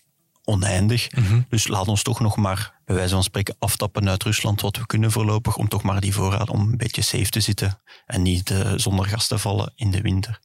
oneindig. 0.43 1.07
Dus 1.49 1.67
laat 1.67 1.87
ons 1.87 2.03
toch 2.03 2.19
nog 2.19 2.35
maar, 2.35 2.73
bij 2.85 2.95
wijze 2.95 3.13
van 3.13 3.23
spreken, 3.23 3.55
aftappen 3.59 4.09
uit 4.09 4.23
Rusland 4.23 4.61
wat 4.61 4.77
we 4.77 4.85
kunnen 4.85 5.11
voorlopig, 5.11 5.57
om 5.57 5.67
toch 5.67 5.83
maar 5.83 6.01
die 6.01 6.13
voorraad 6.13 6.49
om 6.49 6.59
een 6.59 6.77
beetje 6.77 7.01
safe 7.01 7.29
te 7.29 7.39
zitten 7.39 7.81
en 8.05 8.21
niet 8.21 8.49
uh, 8.49 8.73
zonder 8.75 9.05
gas 9.05 9.27
te 9.27 9.37
vallen 9.37 9.71
in 9.75 9.91
de 9.91 10.01
winter. 10.01 10.39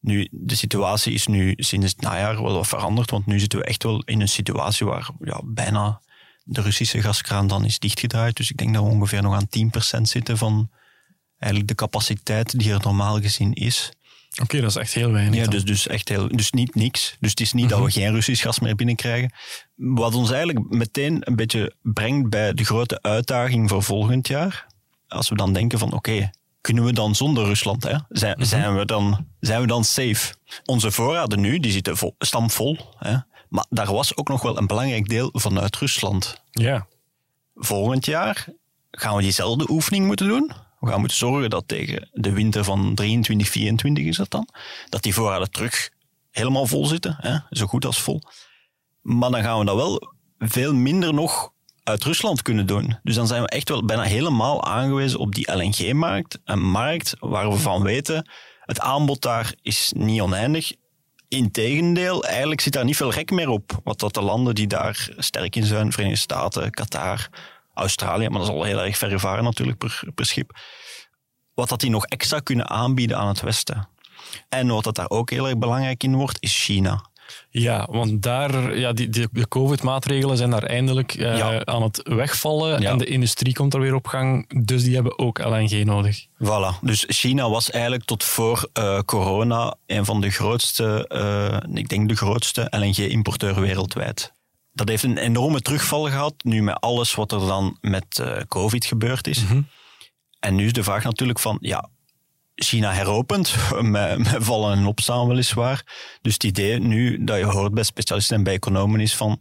Nu, 0.00 0.28
de 0.30 0.54
situatie 0.54 1.12
is 1.12 1.26
nu 1.26 1.54
sinds 1.56 1.86
het 1.86 2.00
najaar 2.00 2.42
wel 2.42 2.52
wat 2.52 2.68
veranderd, 2.68 3.10
want 3.10 3.26
nu 3.26 3.38
zitten 3.38 3.58
we 3.58 3.64
echt 3.64 3.82
wel 3.82 4.02
in 4.04 4.20
een 4.20 4.28
situatie 4.28 4.86
waar 4.86 5.10
ja, 5.20 5.40
bijna 5.44 6.00
de 6.44 6.60
Russische 6.60 7.02
gaskraan 7.02 7.46
dan 7.46 7.64
is 7.64 7.78
dichtgedraaid. 7.78 8.36
Dus 8.36 8.50
ik 8.50 8.56
denk 8.56 8.74
dat 8.74 8.84
we 8.84 8.90
ongeveer 8.90 9.22
nog 9.22 9.34
aan 9.34 9.48
10% 9.98 10.00
zitten 10.02 10.38
van 10.38 10.70
eigenlijk 11.40 11.68
de 11.68 11.74
capaciteit 11.74 12.58
die 12.58 12.72
er 12.72 12.80
normaal 12.82 13.20
gezien 13.20 13.52
is. 13.52 13.92
Oké, 14.42 14.60
dat 14.60 14.70
is 14.70 14.76
echt 14.76 14.94
heel 14.94 15.12
weinig. 15.12 15.40
Ja, 15.40 15.46
dus, 15.46 15.64
dus 15.64 15.86
echt 15.86 16.08
heel, 16.08 16.28
dus 16.28 16.50
niet 16.50 16.74
niks. 16.74 17.16
Dus 17.20 17.30
het 17.30 17.40
is 17.40 17.52
niet 17.52 17.68
dat 17.68 17.78
we 17.78 17.84
mhm. 17.84 17.92
geen 17.92 18.12
Russisch 18.12 18.42
gas 18.42 18.60
meer 18.60 18.74
binnenkrijgen. 18.74 19.32
Wat 19.74 20.14
ons 20.14 20.30
eigenlijk 20.30 20.68
meteen 20.68 21.16
een 21.20 21.36
beetje 21.36 21.74
brengt 21.82 22.30
bij 22.30 22.54
de 22.54 22.64
grote 22.64 23.02
uitdaging 23.02 23.68
voor 23.68 23.82
volgend 23.82 24.28
jaar. 24.28 24.66
Als 25.08 25.28
we 25.28 25.36
dan 25.36 25.52
denken 25.52 25.78
van 25.78 25.92
oké, 25.92 26.30
kunnen 26.60 26.84
we 26.84 26.92
dan 26.92 27.14
zonder 27.14 27.44
Rusland? 27.44 27.82
Hè? 27.82 27.96
Zijn, 28.08 28.34
mhm. 28.38 28.46
zijn, 28.46 28.76
we 28.76 28.84
dan, 28.84 29.26
zijn 29.40 29.60
we 29.60 29.66
dan 29.66 29.84
safe? 29.84 30.34
Onze 30.64 30.90
voorraden 30.90 31.40
nu, 31.40 31.58
die 31.58 31.72
zitten 31.72 31.96
vol, 31.96 32.14
stampvol. 32.18 32.78
Hè? 32.98 33.16
Maar 33.48 33.66
daar 33.68 33.92
was 33.92 34.16
ook 34.16 34.28
nog 34.28 34.42
wel 34.42 34.58
een 34.58 34.66
belangrijk 34.66 35.08
deel 35.08 35.30
vanuit 35.32 35.76
Rusland. 35.76 36.42
Ja. 36.50 36.86
Volgend 37.54 38.04
jaar 38.06 38.46
gaan 38.90 39.16
we 39.16 39.22
diezelfde 39.22 39.70
oefening 39.70 40.06
moeten 40.06 40.28
doen. 40.28 40.52
We 40.80 40.88
gaan 40.88 40.98
moeten 40.98 41.18
zorgen 41.18 41.50
dat 41.50 41.68
tegen 41.68 42.08
de 42.12 42.32
winter 42.32 42.64
van 42.64 42.94
23, 42.94 43.48
24 43.48 44.04
is 44.04 44.16
dat 44.16 44.30
dan, 44.30 44.48
dat 44.88 45.02
die 45.02 45.14
voorraden 45.14 45.50
terug 45.50 45.90
helemaal 46.30 46.66
vol 46.66 46.86
zitten, 46.86 47.16
hè? 47.20 47.38
zo 47.50 47.66
goed 47.66 47.84
als 47.84 48.00
vol. 48.00 48.20
Maar 49.00 49.30
dan 49.30 49.42
gaan 49.42 49.58
we 49.58 49.64
dat 49.64 49.76
wel 49.76 50.12
veel 50.38 50.74
minder 50.74 51.14
nog 51.14 51.52
uit 51.84 52.04
Rusland 52.04 52.42
kunnen 52.42 52.66
doen. 52.66 52.98
Dus 53.02 53.14
dan 53.14 53.26
zijn 53.26 53.42
we 53.42 53.48
echt 53.48 53.68
wel 53.68 53.84
bijna 53.84 54.02
helemaal 54.02 54.64
aangewezen 54.64 55.18
op 55.18 55.34
die 55.34 55.52
LNG-markt. 55.52 56.38
Een 56.44 56.70
markt 56.70 57.14
waar 57.18 57.50
we 57.50 57.56
van 57.56 57.82
weten, 57.82 58.30
het 58.60 58.80
aanbod 58.80 59.22
daar 59.22 59.54
is 59.62 59.92
niet 59.96 60.20
oneindig. 60.20 60.72
Integendeel, 61.28 62.24
eigenlijk 62.24 62.60
zit 62.60 62.72
daar 62.72 62.84
niet 62.84 62.96
veel 62.96 63.12
rek 63.12 63.30
meer 63.30 63.48
op. 63.48 63.80
Wat 63.84 63.98
dat 63.98 64.14
de 64.14 64.22
landen 64.22 64.54
die 64.54 64.66
daar 64.66 65.08
sterk 65.16 65.56
in 65.56 65.64
zijn, 65.64 65.92
Verenigde 65.92 66.20
Staten, 66.20 66.70
Qatar, 66.70 67.28
Australië, 67.80 68.28
maar 68.28 68.38
dat 68.38 68.48
is 68.48 68.54
al 68.54 68.62
heel 68.62 68.80
erg 68.80 68.98
ver 68.98 69.20
varen 69.20 69.44
natuurlijk 69.44 69.78
per, 69.78 70.02
per 70.14 70.26
schip. 70.26 70.58
Wat 71.54 71.68
dat 71.68 71.80
die 71.80 71.90
nog 71.90 72.06
extra 72.06 72.38
kunnen 72.38 72.68
aanbieden 72.68 73.16
aan 73.16 73.28
het 73.28 73.40
Westen. 73.40 73.88
En 74.48 74.68
wat 74.68 74.84
dat 74.84 74.94
daar 74.94 75.10
ook 75.10 75.30
heel 75.30 75.48
erg 75.48 75.58
belangrijk 75.58 76.02
in 76.02 76.14
wordt, 76.14 76.36
is 76.40 76.64
China. 76.64 77.08
Ja, 77.50 77.86
want 77.90 78.22
daar, 78.22 78.78
ja, 78.78 78.92
die, 78.92 79.08
die 79.08 79.28
de 79.32 79.48
COVID-maatregelen 79.48 80.36
zijn 80.36 80.50
daar 80.50 80.62
eindelijk 80.62 81.14
uh, 81.14 81.56
aan 81.56 81.82
het 81.82 82.00
wegvallen 82.04 82.82
en 82.82 82.98
de 82.98 83.04
industrie 83.04 83.54
komt 83.54 83.74
er 83.74 83.80
weer 83.80 83.94
op 83.94 84.06
gang, 84.06 84.64
dus 84.64 84.82
die 84.82 84.94
hebben 84.94 85.18
ook 85.18 85.44
LNG 85.44 85.84
nodig. 85.84 86.26
Voilà, 86.26 86.80
dus 86.80 87.04
China 87.08 87.50
was 87.50 87.70
eigenlijk 87.70 88.04
tot 88.04 88.24
voor 88.24 88.68
uh, 88.78 88.98
corona 88.98 89.74
een 89.86 90.04
van 90.04 90.20
de 90.20 90.30
grootste, 90.30 91.10
uh, 91.64 91.76
ik 91.78 91.88
denk 91.88 92.08
de 92.08 92.16
grootste 92.16 92.66
LNG-importeur 92.70 93.60
wereldwijd. 93.60 94.32
Dat 94.72 94.88
heeft 94.88 95.02
een 95.02 95.18
enorme 95.18 95.60
terugval 95.60 96.08
gehad, 96.08 96.34
nu 96.42 96.62
met 96.62 96.80
alles 96.80 97.14
wat 97.14 97.32
er 97.32 97.38
dan 97.38 97.78
met 97.80 98.22
COVID 98.48 98.84
gebeurd 98.84 99.26
is. 99.26 99.42
Mm 99.42 99.48
-hmm. 99.48 99.68
En 100.40 100.54
nu 100.54 100.64
is 100.64 100.72
de 100.72 100.82
vraag 100.82 101.04
natuurlijk 101.04 101.38
van, 101.38 101.58
ja, 101.60 101.88
China 102.54 102.92
heropent, 102.92 103.54
met, 103.80 104.18
met 104.18 104.36
vallen 104.38 104.78
en 104.78 104.86
opstaan 104.86 105.28
weliswaar. 105.28 105.84
Dus 106.22 106.32
het 106.32 106.44
idee 106.44 106.78
nu 106.78 107.24
dat 107.24 107.38
je 107.38 107.44
hoort 107.44 107.74
bij 107.74 107.82
specialisten 107.82 108.36
en 108.36 108.42
bij 108.42 108.54
economen 108.54 109.00
is 109.00 109.16
van 109.16 109.40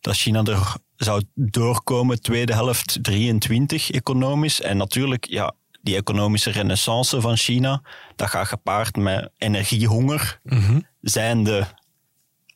dat 0.00 0.16
China 0.16 0.42
er 0.42 0.76
zou 0.96 1.22
doorkomen 1.34 2.22
tweede 2.22 2.52
helft 2.52 2.98
23 3.02 3.90
economisch. 3.90 4.60
En 4.60 4.76
natuurlijk, 4.76 5.26
ja, 5.26 5.54
die 5.82 5.96
economische 5.96 6.50
renaissance 6.50 7.20
van 7.20 7.36
China, 7.36 7.82
dat 8.16 8.28
gaat 8.28 8.48
gepaard 8.48 8.96
met 8.96 9.30
energiehonger, 9.38 10.40
mm 10.42 10.60
-hmm. 10.60 10.86
zijnde 11.00 11.66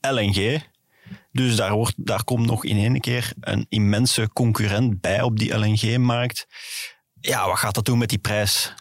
LNG. 0.01 0.61
Dus 1.33 1.57
daar, 1.57 1.73
wordt, 1.73 1.95
daar 1.97 2.25
komt 2.25 2.47
nog 2.47 2.65
in 2.65 2.77
één 2.77 3.01
keer 3.01 3.33
een 3.41 3.67
immense 3.69 4.31
concurrent 4.33 5.01
bij 5.01 5.23
op 5.23 5.39
die 5.39 5.59
LNG-markt. 5.59 6.47
Ja, 7.21 7.47
wat 7.47 7.59
gaat 7.59 7.75
dat 7.75 7.85
doen 7.85 7.99
met 7.99 8.09
die 8.09 8.19
prijs? 8.19 8.75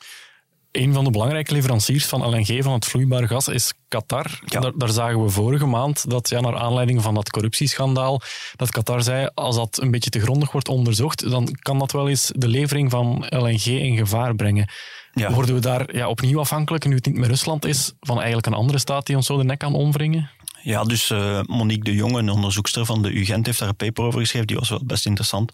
Een 0.72 0.94
van 0.94 1.04
de 1.04 1.12
belangrijke 1.12 1.54
leveranciers 1.54 2.06
van 2.06 2.30
LNG, 2.30 2.64
van 2.64 2.74
het 2.74 2.86
vloeibare 2.86 3.28
gas, 3.28 3.48
is 3.48 3.74
Qatar. 3.88 4.40
Daar, 4.46 4.72
daar, 4.78 4.90
zagen 4.90 5.24
we 5.24 5.30
vorige 5.30 5.66
maand 5.66 6.10
dat, 6.10 6.30
ja, 6.30 6.40
naar 6.40 6.58
aanleiding 6.58 7.02
van 7.02 7.14
dat 7.14 7.30
corruptieschandaal, 7.30 8.22
dat 8.56 8.72
Qatar 8.72 9.02
zei, 9.02 9.30
als 9.34 9.56
dat 9.56 9.82
een 9.82 9.92
beetje 9.92 10.10
te 10.10 10.20
grondig 10.20 10.52
wordt 10.52 10.68
onderzocht, 10.68 11.30
dan 11.30 11.58
kan 11.62 11.80
dat 11.80 11.92
wel 11.92 12.10
eens 12.10 12.32
de 12.36 12.48
levering 12.48 12.92
van 12.92 13.26
LNG 13.30 13.66
in 13.66 13.98
gevaar 13.98 14.36
brengen. 14.36 14.70
Ja. 15.14 15.32
Worden 15.32 15.56
we 15.56 15.62
daar 15.62 15.96
ja, 15.96 16.08
opnieuw 16.08 16.40
afhankelijk, 16.40 16.86
nu 16.86 16.96
het 16.96 17.06
niet 17.06 17.16
meer 17.16 17.28
Rusland 17.28 17.66
is, 17.66 17.94
van 18.00 18.16
eigenlijk 18.16 18.48
een 18.48 18.54
andere 18.54 18.78
staat 18.78 19.06
die 19.06 19.16
ons 19.16 19.26
zo 19.26 19.38
de 19.38 19.44
nek 19.44 19.60
kan 19.60 19.74
omwringen? 19.74 20.30
Ja, 20.64 20.84
dus 20.84 21.10
uh, 21.10 21.42
Monique 21.46 21.84
de 21.84 21.94
Jonge, 21.94 22.20
een 22.20 22.30
onderzoekster 22.30 22.86
van 22.86 23.02
de 23.02 23.12
UGent, 23.12 23.46
heeft 23.46 23.60
daar 23.60 23.70
een 23.70 23.76
paper 23.76 24.04
over 24.04 24.20
geschreven. 24.20 24.48
Die 24.48 24.58
was 24.58 24.70
wel 24.70 24.86
best 24.86 25.06
interessant. 25.06 25.52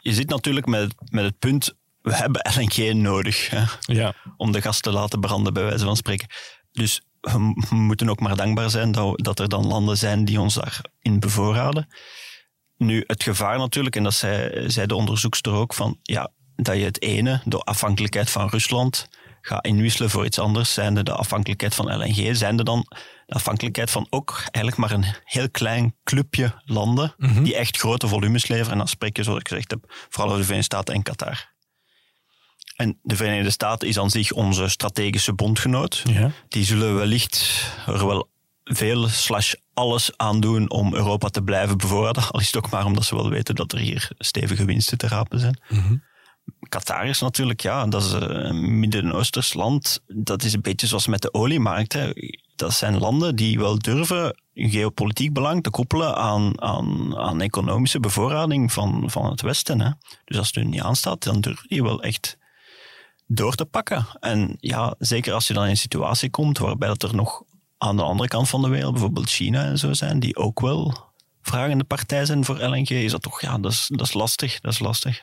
Je 0.00 0.12
zit 0.12 0.28
natuurlijk 0.28 0.66
met, 0.66 0.94
met 1.10 1.24
het 1.24 1.38
punt 1.38 1.74
we 2.02 2.14
hebben 2.14 2.46
LNG 2.56 2.92
nodig 2.94 3.50
hè, 3.50 3.64
ja. 3.80 4.14
om 4.36 4.52
de 4.52 4.60
gas 4.60 4.80
te 4.80 4.90
laten 4.90 5.20
branden, 5.20 5.52
bij 5.52 5.64
wijze 5.64 5.84
van 5.84 5.96
spreken. 5.96 6.28
Dus 6.72 7.02
we 7.20 7.54
moeten 7.70 8.08
ook 8.08 8.20
maar 8.20 8.36
dankbaar 8.36 8.70
zijn 8.70 8.92
dat, 8.92 9.18
dat 9.24 9.38
er 9.38 9.48
dan 9.48 9.66
landen 9.66 9.96
zijn 9.96 10.24
die 10.24 10.40
ons 10.40 10.54
daarin 10.54 11.20
bevoorraden. 11.20 11.88
Nu, 12.76 13.04
het 13.06 13.22
gevaar 13.22 13.58
natuurlijk, 13.58 13.96
en 13.96 14.02
dat 14.02 14.14
zei, 14.14 14.70
zei 14.70 14.86
de 14.86 14.94
onderzoekster 14.94 15.52
ook, 15.52 15.74
van 15.74 15.98
ja, 16.02 16.30
dat 16.56 16.76
je 16.76 16.84
het 16.84 17.02
ene, 17.02 17.40
de 17.44 17.58
afhankelijkheid 17.58 18.30
van 18.30 18.48
Rusland, 18.48 19.08
gaat 19.40 19.66
inwisselen 19.66 20.10
voor 20.10 20.24
iets 20.24 20.38
anders, 20.38 20.72
zijnde 20.72 21.02
de 21.02 21.12
afhankelijkheid 21.12 21.74
van 21.74 21.96
LNG, 21.96 22.36
zijnde 22.36 22.64
dan 22.64 22.86
de 23.26 23.34
afhankelijkheid 23.34 23.90
van 23.90 24.06
ook 24.10 24.42
eigenlijk 24.50 24.76
maar 24.76 24.90
een 24.90 25.14
heel 25.24 25.50
klein 25.50 25.94
clubje 26.04 26.54
landen 26.64 27.14
mhm. 27.16 27.42
die 27.42 27.56
echt 27.56 27.76
grote 27.76 28.08
volumes 28.08 28.48
leveren. 28.48 28.72
En 28.72 28.78
dan 28.78 28.88
spreek 28.88 29.16
je, 29.16 29.22
zoals 29.22 29.40
ik 29.40 29.48
gezegd 29.48 29.70
heb, 29.70 29.84
vooral 29.88 30.26
over 30.26 30.38
de 30.38 30.44
Verenigde 30.44 30.74
Staten 30.74 30.94
en 30.94 31.02
Qatar. 31.02 31.48
En 32.76 32.98
de 33.02 33.16
Verenigde 33.16 33.50
Staten 33.50 33.88
is 33.88 33.98
aan 33.98 34.10
zich 34.10 34.32
onze 34.32 34.68
strategische 34.68 35.32
bondgenoot. 35.32 36.02
Ja. 36.04 36.30
Die 36.48 36.64
zullen 36.64 36.94
wellicht 36.94 37.64
er 37.86 38.06
wel 38.06 38.28
veel 38.64 39.08
slash 39.08 39.54
alles 39.74 40.10
aan 40.16 40.40
doen 40.40 40.70
om 40.70 40.94
Europa 40.94 41.28
te 41.28 41.42
blijven 41.42 41.76
bevoorraden. 41.76 42.30
Al 42.30 42.40
is 42.40 42.46
het 42.46 42.56
ook 42.56 42.70
maar 42.70 42.84
omdat 42.84 43.04
ze 43.04 43.14
wel 43.14 43.30
weten 43.30 43.54
dat 43.54 43.72
er 43.72 43.78
hier 43.78 44.10
stevige 44.18 44.64
winsten 44.64 44.98
te 44.98 45.08
rapen 45.08 45.40
zijn. 45.40 45.60
Mhm. 45.68 45.96
Qatar 46.68 47.06
is 47.06 47.20
natuurlijk, 47.20 47.60
ja, 47.60 47.86
dat 47.86 48.02
is 48.02 48.12
een 48.12 48.78
Midden-Oosters 48.78 49.54
land. 49.54 50.02
Dat 50.06 50.42
is 50.42 50.52
een 50.52 50.60
beetje 50.60 50.86
zoals 50.86 51.06
met 51.06 51.22
de 51.22 51.34
oliemarkt. 51.34 51.92
Hè. 51.92 52.12
Dat 52.56 52.72
zijn 52.72 52.98
landen 52.98 53.36
die 53.36 53.58
wel 53.58 53.78
durven 53.78 54.40
geopolitiek 54.54 55.32
belang 55.32 55.62
te 55.62 55.70
koppelen 55.70 56.16
aan, 56.16 56.62
aan, 56.62 57.16
aan 57.16 57.40
economische 57.40 58.00
bevoorrading 58.00 58.72
van, 58.72 59.10
van 59.10 59.30
het 59.30 59.40
Westen. 59.40 59.80
Hè. 59.80 59.90
Dus 60.24 60.38
als 60.38 60.46
het 60.46 60.56
er 60.56 60.64
niet 60.64 60.82
aanstaat, 60.82 61.22
dan 61.22 61.40
durven 61.40 61.68
die 61.68 61.82
wel 61.82 62.02
echt 62.02 62.38
door 63.26 63.54
te 63.54 63.64
pakken. 63.64 64.06
En 64.20 64.56
ja, 64.60 64.94
zeker 64.98 65.32
als 65.32 65.46
je 65.46 65.54
dan 65.54 65.64
in 65.64 65.70
een 65.70 65.76
situatie 65.76 66.30
komt 66.30 66.58
waarbij 66.58 66.88
dat 66.88 67.02
er 67.02 67.14
nog 67.14 67.42
aan 67.78 67.96
de 67.96 68.02
andere 68.02 68.28
kant 68.28 68.48
van 68.48 68.62
de 68.62 68.68
wereld, 68.68 68.92
bijvoorbeeld 68.92 69.30
China 69.30 69.64
en 69.64 69.78
zo 69.78 69.92
zijn, 69.92 70.20
die 70.20 70.36
ook 70.36 70.60
wel 70.60 71.08
vragende 71.42 71.84
partij 71.84 72.24
zijn 72.24 72.44
voor 72.44 72.64
LNG, 72.64 72.88
is 72.88 73.10
dat 73.10 73.22
toch, 73.22 73.40
ja, 73.40 73.58
dat 73.58 73.72
is, 73.72 73.86
dat 73.88 74.06
is 74.06 74.12
lastig. 74.12 74.60
Dat 74.60 74.72
is 74.72 74.78
lastig. 74.78 75.20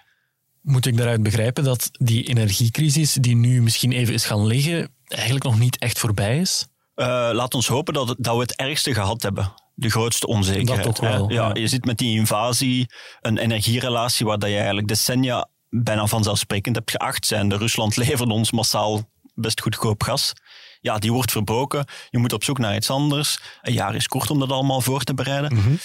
Moet 0.62 0.86
ik 0.86 0.98
daaruit 0.98 1.24
begrijpen 1.24 1.64
dat 1.64 1.90
die 1.92 2.24
energiecrisis 2.24 3.14
die 3.14 3.36
nu 3.36 3.62
misschien 3.62 3.92
even 3.92 4.14
is 4.14 4.26
gaan 4.26 4.46
liggen, 4.46 4.90
eigenlijk 5.08 5.46
nog 5.46 5.60
niet 5.60 5.78
echt 5.78 6.00
voorbij 6.00 6.40
is? 6.40 6.68
Uh, 6.96 7.06
laat 7.34 7.54
ons 7.54 7.68
hopen 7.68 7.94
dat, 7.94 8.16
dat 8.18 8.36
we 8.36 8.42
het 8.42 8.56
ergste 8.56 8.94
gehad 8.94 9.22
hebben 9.22 9.54
de 9.78 9.90
grootste 9.90 10.28
onzekerheid. 10.28 10.84
Dat 10.84 11.00
wel. 11.00 11.32
Ja, 11.32 11.50
Je 11.54 11.68
zit 11.68 11.86
met 11.86 11.98
die 11.98 12.18
invasie, 12.18 12.90
een 13.22 13.38
energierelatie 13.38 14.26
waar 14.26 14.40
dat 14.40 14.50
je 14.50 14.56
eigenlijk 14.56 14.88
decennia 14.88 15.48
bijna 15.70 16.08
vanzelfsprekend 16.08 16.76
hebt 16.76 16.92
geacht 16.92 17.26
zijn. 17.26 17.50
De 17.50 17.58
Rusland 17.58 17.96
levert 17.96 18.30
ons 18.30 18.52
massaal 18.52 19.10
best 19.34 19.62
goedkoop 19.62 20.04
gas. 20.04 20.34
Ja, 20.82 20.98
die 20.98 21.12
wordt 21.12 21.32
verbroken. 21.32 21.86
Je 22.10 22.18
moet 22.18 22.34
op 22.34 22.44
zoek 22.44 22.58
naar 22.58 22.76
iets 22.76 22.90
anders. 22.90 23.40
Een 23.62 23.74
jaar 23.74 23.96
is 23.96 24.08
kort 24.08 24.30
om 24.30 24.40
dat 24.40 24.52
allemaal 24.52 24.82
voor 24.82 25.04
te 25.04 25.14
bereiden. 25.14 25.54
Mhm. 25.54 25.76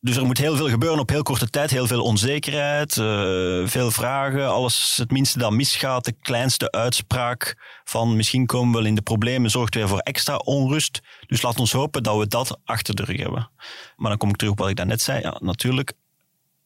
Dus 0.00 0.16
er 0.16 0.26
moet 0.26 0.38
heel 0.38 0.56
veel 0.56 0.68
gebeuren 0.68 0.98
op 0.98 1.08
heel 1.08 1.22
korte 1.22 1.50
tijd. 1.50 1.70
Heel 1.70 1.86
veel 1.86 2.02
onzekerheid, 2.02 2.96
uh, 2.96 3.66
veel 3.66 3.90
vragen. 3.90 4.48
Alles 4.48 4.94
het 4.96 5.10
minste 5.10 5.38
dat 5.38 5.52
misgaat, 5.52 6.04
de 6.04 6.14
kleinste 6.20 6.70
uitspraak 6.70 7.56
van 7.84 8.16
misschien 8.16 8.46
komen 8.46 8.70
we 8.70 8.78
wel 8.78 8.86
in 8.86 8.94
de 8.94 9.02
problemen, 9.02 9.50
zorgt 9.50 9.74
weer 9.74 9.88
voor 9.88 9.98
extra 9.98 10.36
onrust. 10.36 11.00
Dus 11.26 11.42
laat 11.42 11.58
ons 11.58 11.72
hopen 11.72 12.02
dat 12.02 12.18
we 12.18 12.26
dat 12.26 12.58
achter 12.64 12.94
de 12.94 13.04
rug 13.04 13.16
hebben. 13.16 13.50
Maar 13.96 14.08
dan 14.08 14.18
kom 14.18 14.28
ik 14.28 14.36
terug 14.36 14.52
op 14.52 14.58
wat 14.58 14.68
ik 14.68 14.76
daarnet 14.76 15.02
zei. 15.02 15.20
Ja, 15.20 15.36
natuurlijk, 15.40 15.92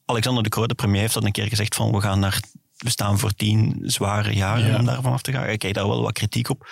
Alexander 0.05 0.43
de 0.43 0.49
Croo, 0.49 0.67
de 0.67 0.75
premier, 0.75 1.01
heeft 1.01 1.13
dat 1.13 1.23
een 1.23 1.31
keer 1.31 1.47
gezegd 1.47 1.75
van 1.75 1.91
we 1.91 2.01
gaan 2.01 2.19
naar, 2.19 2.39
we 2.77 2.89
staan 2.89 3.19
voor 3.19 3.33
tien 3.33 3.79
zware 3.83 4.33
jaren 4.33 4.79
om 4.79 4.85
daarvan 4.85 5.13
af 5.13 5.21
te 5.21 5.31
gaan. 5.31 5.49
Ik 5.49 5.59
krijg 5.59 5.73
daar 5.73 5.87
wel 5.87 6.01
wat 6.01 6.13
kritiek 6.13 6.49
op, 6.49 6.69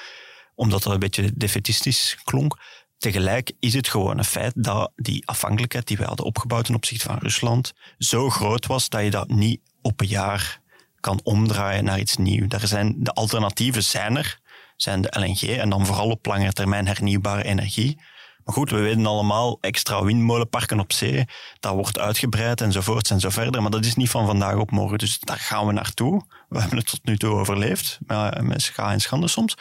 omdat 0.55 0.83
dat 0.83 0.93
een 0.93 0.99
beetje 0.99 1.31
defetistisch 1.35 2.17
klonk. 2.23 2.57
Tegelijk 2.99 3.51
is 3.59 3.73
het 3.73 3.87
gewoon 3.87 4.17
een 4.17 4.23
feit 4.23 4.53
dat 4.55 4.91
die 4.95 5.27
afhankelijkheid 5.27 5.87
die 5.87 5.97
wij 5.97 6.05
hadden 6.05 6.25
opgebouwd 6.25 6.65
ten 6.65 6.75
opzichte 6.75 7.05
van 7.05 7.17
Rusland 7.17 7.73
zo 7.97 8.29
groot 8.29 8.65
was 8.65 8.89
dat 8.89 9.03
je 9.03 9.09
dat 9.09 9.29
niet 9.29 9.61
op 9.81 10.01
een 10.01 10.07
jaar 10.07 10.61
kan 10.99 11.19
omdraaien 11.23 11.83
naar 11.83 11.99
iets 11.99 12.17
nieuws. 12.17 12.47
Daar 12.47 12.67
zijn, 12.67 12.95
de 12.97 13.11
alternatieven 13.11 13.83
zijn 13.83 14.17
er, 14.17 14.39
zijn 14.75 15.01
de 15.01 15.19
LNG 15.19 15.41
en 15.41 15.69
dan 15.69 15.85
vooral 15.85 16.09
op 16.09 16.25
lange 16.25 16.53
termijn 16.53 16.87
hernieuwbare 16.87 17.43
energie. 17.43 18.01
Maar 18.43 18.53
goed, 18.53 18.69
we 18.69 18.77
weten 18.77 19.05
allemaal, 19.05 19.57
extra 19.61 20.03
windmolenparken 20.03 20.79
op 20.79 20.93
zee, 20.93 21.25
dat 21.59 21.73
wordt 21.73 21.99
uitgebreid 21.99 22.61
enzovoort 22.61 23.09
en 23.09 23.19
zo 23.19 23.29
verder. 23.29 23.61
Maar 23.61 23.71
dat 23.71 23.85
is 23.85 23.95
niet 23.95 24.09
van 24.09 24.25
vandaag 24.25 24.55
op 24.55 24.71
morgen. 24.71 24.97
Dus 24.97 25.19
daar 25.19 25.39
gaan 25.39 25.67
we 25.67 25.73
naartoe. 25.73 26.23
We 26.49 26.59
hebben 26.59 26.77
het 26.77 26.87
tot 26.87 27.05
nu 27.05 27.17
toe 27.17 27.31
overleefd, 27.31 27.99
met 28.39 28.61
schade 28.61 28.93
en 28.93 29.01
schande 29.01 29.27
soms. 29.27 29.55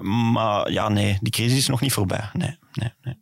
Maar 0.00 0.70
ja, 0.72 0.88
nee, 0.88 1.18
die 1.20 1.32
crisis 1.32 1.58
is 1.58 1.68
nog 1.68 1.80
niet 1.80 1.92
voorbij. 1.92 2.30
Nee, 2.32 2.58
nee, 2.72 2.92
nee. 3.02 3.18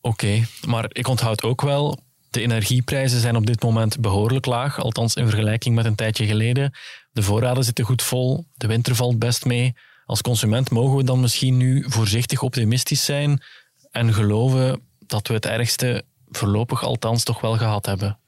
Oké, 0.00 0.44
maar 0.66 0.86
ik 0.88 1.08
onthoud 1.08 1.42
ook 1.42 1.60
wel, 1.60 1.98
de 2.30 2.40
energieprijzen 2.40 3.20
zijn 3.20 3.36
op 3.36 3.46
dit 3.46 3.62
moment 3.62 4.00
behoorlijk 4.00 4.46
laag, 4.46 4.78
althans 4.80 5.14
in 5.14 5.28
vergelijking 5.28 5.74
met 5.74 5.84
een 5.84 5.94
tijdje 5.94 6.26
geleden. 6.26 6.72
De 7.12 7.22
voorraden 7.22 7.64
zitten 7.64 7.84
goed 7.84 8.02
vol, 8.02 8.46
de 8.54 8.66
winter 8.66 8.94
valt 8.94 9.18
best 9.18 9.44
mee. 9.44 9.74
Als 10.06 10.22
consument 10.22 10.70
mogen 10.70 10.96
we 10.96 11.04
dan 11.04 11.20
misschien 11.20 11.56
nu 11.56 11.84
voorzichtig 11.88 12.42
optimistisch 12.42 13.04
zijn 13.04 13.42
en 13.90 14.14
geloven 14.14 14.80
dat 14.98 15.28
we 15.28 15.34
het 15.34 15.46
ergste 15.46 16.04
voorlopig 16.28 16.82
althans 16.82 17.24
toch 17.24 17.40
wel 17.40 17.56
gehad 17.56 17.86
hebben? 17.86 18.18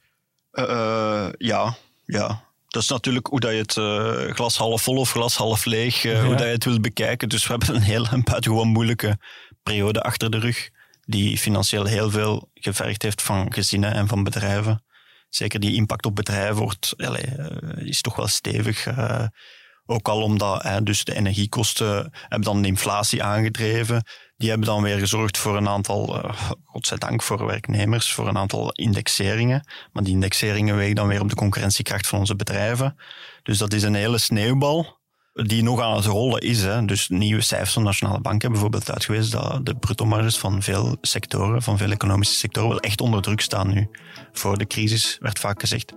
Uh, 0.53 1.29
ja, 1.39 1.77
ja. 2.05 2.45
Dat 2.77 2.85
is 2.85 2.91
natuurlijk 2.91 3.27
hoe 3.27 3.41
dat 3.41 3.51
je 3.51 3.57
het 3.57 3.77
uh, 3.77 4.35
glas 4.35 4.57
half 4.57 4.83
vol 4.83 4.97
of 4.97 5.11
glas 5.11 5.37
half 5.37 5.65
leeg, 5.65 6.05
uh, 6.05 6.25
hoe 6.25 6.35
dat 6.35 6.47
je 6.47 6.53
het 6.53 6.65
wilt 6.65 6.81
bekijken. 6.81 7.29
Dus 7.29 7.47
we 7.47 7.51
hebben 7.51 7.75
een 7.75 7.83
heel 7.83 8.07
een 8.11 8.23
buitengewoon 8.23 8.69
moeilijke 8.69 9.19
periode 9.63 10.03
achter 10.03 10.31
de 10.31 10.39
rug, 10.39 10.71
die 11.05 11.39
financieel 11.39 11.85
heel 11.85 12.11
veel 12.11 12.51
gevergd 12.55 13.03
heeft 13.03 13.23
van 13.23 13.53
gezinnen 13.53 13.93
en 13.93 14.09
van 14.09 14.25
bedrijven. 14.25 14.85
Zeker 15.29 15.61
die 15.61 15.75
impact 15.75 16.07
op 16.07 16.15
bedrijven 16.15 16.57
wordt, 16.57 16.95
allez, 16.97 17.25
is 17.77 18.01
toch 18.01 18.17
wel 18.17 18.29
stevig. 18.29 18.87
Ook 19.87 20.09
al 20.09 20.23
omdat 20.23 20.63
hè, 20.63 20.83
dus 20.83 21.05
de 21.05 21.15
energiekosten 21.15 22.13
hebben 22.13 22.41
dan 22.41 22.63
de 22.63 22.69
inflatie 22.69 23.23
aangedreven. 23.23 24.05
Die 24.37 24.49
hebben 24.49 24.67
dan 24.67 24.83
weer 24.83 24.99
gezorgd 24.99 25.39
voor 25.39 25.57
een 25.57 25.69
aantal, 25.69 26.25
uh, 26.25 26.41
godzijdank 26.65 27.23
voor 27.23 27.47
werknemers, 27.47 28.13
voor 28.13 28.29
een 28.29 28.39
aantal 28.39 28.73
indexeringen. 28.73 29.67
Maar 29.93 30.03
die 30.03 30.15
indexeringen 30.15 30.77
wegen 30.77 30.95
dan 30.95 31.09
weer 31.09 31.21
op 31.21 31.29
de 31.29 31.35
concurrentiekracht 31.35 32.07
van 32.07 32.19
onze 32.19 32.37
bedrijven. 32.37 32.97
Dus 33.43 33.59
dat 33.59 33.73
is 33.73 33.83
een 33.83 33.95
hele 33.95 34.19
sneeuwbal 34.19 34.99
die 35.33 35.63
nog 35.63 35.81
aan 35.81 35.97
het 35.97 36.05
rollen 36.05 36.41
is. 36.41 36.63
Hè. 36.63 36.85
Dus 36.85 37.09
nieuwe 37.09 37.43
cijfers 37.43 37.73
van 37.73 37.83
de 37.83 37.89
Nationale 37.89 38.21
Bank 38.21 38.43
hebben 38.43 38.61
bijvoorbeeld 38.61 38.93
uitgewezen 38.93 39.31
dat 39.31 39.67
de 39.67 39.75
brutomarges 39.75 40.39
van 40.39 40.63
veel 40.63 40.97
sectoren, 41.01 41.63
van 41.63 41.79
veel 41.79 41.91
economische 41.91 42.35
sectoren, 42.35 42.69
wel 42.69 42.81
echt 42.81 43.01
onder 43.01 43.23
druk 43.23 43.41
staan 43.41 43.75
nu. 43.75 43.89
Voor 44.33 44.59
de 44.59 44.67
crisis 44.67 45.17
werd 45.21 45.39
vaak 45.39 45.61
gezegd 45.61 45.95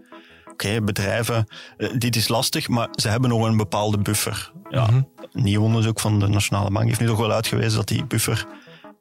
oké, 0.65 0.81
bedrijven, 0.81 1.47
uh, 1.77 1.89
dit 1.97 2.15
is 2.15 2.27
lastig, 2.27 2.67
maar 2.67 2.87
ze 2.91 3.09
hebben 3.09 3.29
nog 3.29 3.45
een 3.45 3.57
bepaalde 3.57 3.97
buffer. 3.97 4.51
Ja, 4.69 4.85
mm 4.91 5.07
Nieuw 5.31 5.61
onderzoek 5.61 5.99
van 5.99 6.19
de 6.19 6.27
Nationale 6.27 6.71
Bank 6.71 6.87
heeft 6.87 6.99
nu 6.99 7.05
toch 7.05 7.17
wel 7.17 7.31
uitgewezen 7.31 7.77
dat 7.77 7.87
die 7.87 8.05
buffer 8.05 8.45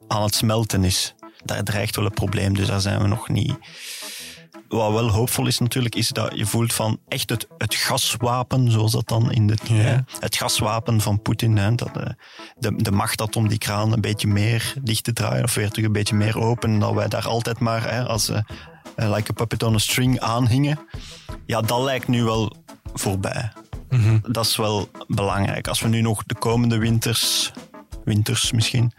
aan 0.09 0.23
het 0.23 0.35
smelten 0.35 0.85
is. 0.85 1.15
Daar 1.45 1.63
dreigt 1.63 1.97
wel 1.97 2.05
een 2.05 2.11
probleem, 2.11 2.55
dus 2.55 2.67
daar 2.67 2.81
zijn 2.81 3.01
we 3.01 3.07
nog 3.07 3.29
niet. 3.29 3.55
Wat 4.69 4.93
wel 4.93 5.11
hoopvol 5.11 5.47
is 5.47 5.59
natuurlijk, 5.59 5.95
is 5.95 6.09
dat 6.09 6.33
je 6.35 6.47
voelt 6.47 6.73
van 6.73 7.01
echt 7.09 7.31
het, 7.31 7.47
het 7.59 7.75
gaswapen, 7.75 8.71
zoals 8.71 8.93
dat 8.93 9.09
dan 9.09 9.33
in 9.33 9.47
de... 9.47 9.57
Het 10.19 10.37
gaswapen 10.37 11.01
van 11.01 11.23
Poetin, 11.23 11.57
hè, 11.57 11.75
dat 11.75 11.95
de, 11.95 12.17
de, 12.59 12.83
de 12.83 12.93
macht 12.93 13.21
had 13.21 13.37
om 13.37 13.49
die 13.49 13.59
kraan 13.59 13.93
een 13.93 14.01
beetje 14.01 14.29
meer 14.29 14.75
dicht 14.83 15.05
te 15.05 15.13
draaien, 15.13 15.45
of 15.45 15.55
weer 15.55 15.71
terug 15.71 15.87
een 15.87 15.93
beetje 15.93 16.17
meer 16.17 16.39
open, 16.39 16.79
dat 16.79 16.95
wij 16.95 17.09
daar 17.09 17.27
altijd 17.27 17.59
maar 17.59 17.91
hè, 17.91 18.05
als 18.05 18.31
uh, 19.01 19.15
like 19.15 19.31
a 19.31 19.35
puppet 19.35 19.63
on 19.63 19.75
a 19.75 19.79
string 19.79 20.21
aanhingen. 20.21 20.79
Ja, 21.47 21.61
dat 21.61 21.81
lijkt 21.81 22.09
nu 22.09 22.25
wel 22.25 22.57
voorbij. 22.95 23.53
Mhm. 23.89 24.19
Dat 24.23 24.47
is 24.47 24.57
wel 24.57 24.89
belangrijk. 25.07 25.69
Als 25.69 25.81
we 25.81 25.89
nu 25.89 26.01
nog 26.01 26.23
de 26.25 26.35
komende 26.35 26.79
winters, 26.79 27.53
winters 28.05 28.53
misschien, 28.53 28.93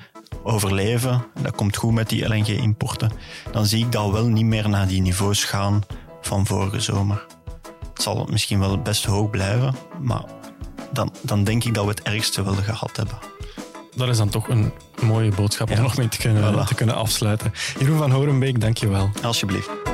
overleven, 0.43 1.25
dat 1.41 1.55
komt 1.55 1.75
goed 1.77 1.93
met 1.93 2.09
die 2.09 2.27
LNG-importen, 2.27 3.11
dan 3.51 3.65
zie 3.65 3.85
ik 3.85 3.91
dat 3.91 4.11
wel 4.11 4.27
niet 4.27 4.45
meer 4.45 4.69
naar 4.69 4.87
die 4.87 5.01
niveaus 5.01 5.43
gaan 5.43 5.81
van 6.21 6.45
vorige 6.45 6.79
zomer. 6.79 7.25
Het 7.93 8.01
zal 8.01 8.27
misschien 8.31 8.59
wel 8.59 8.81
best 8.81 9.05
hoog 9.05 9.29
blijven, 9.29 9.75
maar 10.01 10.23
dan, 10.91 11.13
dan 11.21 11.43
denk 11.43 11.63
ik 11.63 11.73
dat 11.73 11.83
we 11.83 11.89
het 11.89 12.01
ergste 12.01 12.43
wel 12.43 12.53
gehad 12.55 12.95
hebben. 12.95 13.17
Dat 13.95 14.09
is 14.09 14.17
dan 14.17 14.29
toch 14.29 14.49
een 14.49 14.71
mooie 15.01 15.31
boodschap 15.31 15.71
om 15.71 15.81
nog 15.81 15.97
mee 15.97 16.07
te 16.07 16.17
kunnen, 16.17 16.65
te 16.65 16.75
kunnen 16.75 16.95
afsluiten. 16.95 17.53
Jeroen 17.79 17.97
van 17.97 18.11
Horenbeek, 18.11 18.61
dank 18.61 18.77
je 18.77 18.87
wel. 18.87 19.09
Alsjeblieft. 19.21 19.88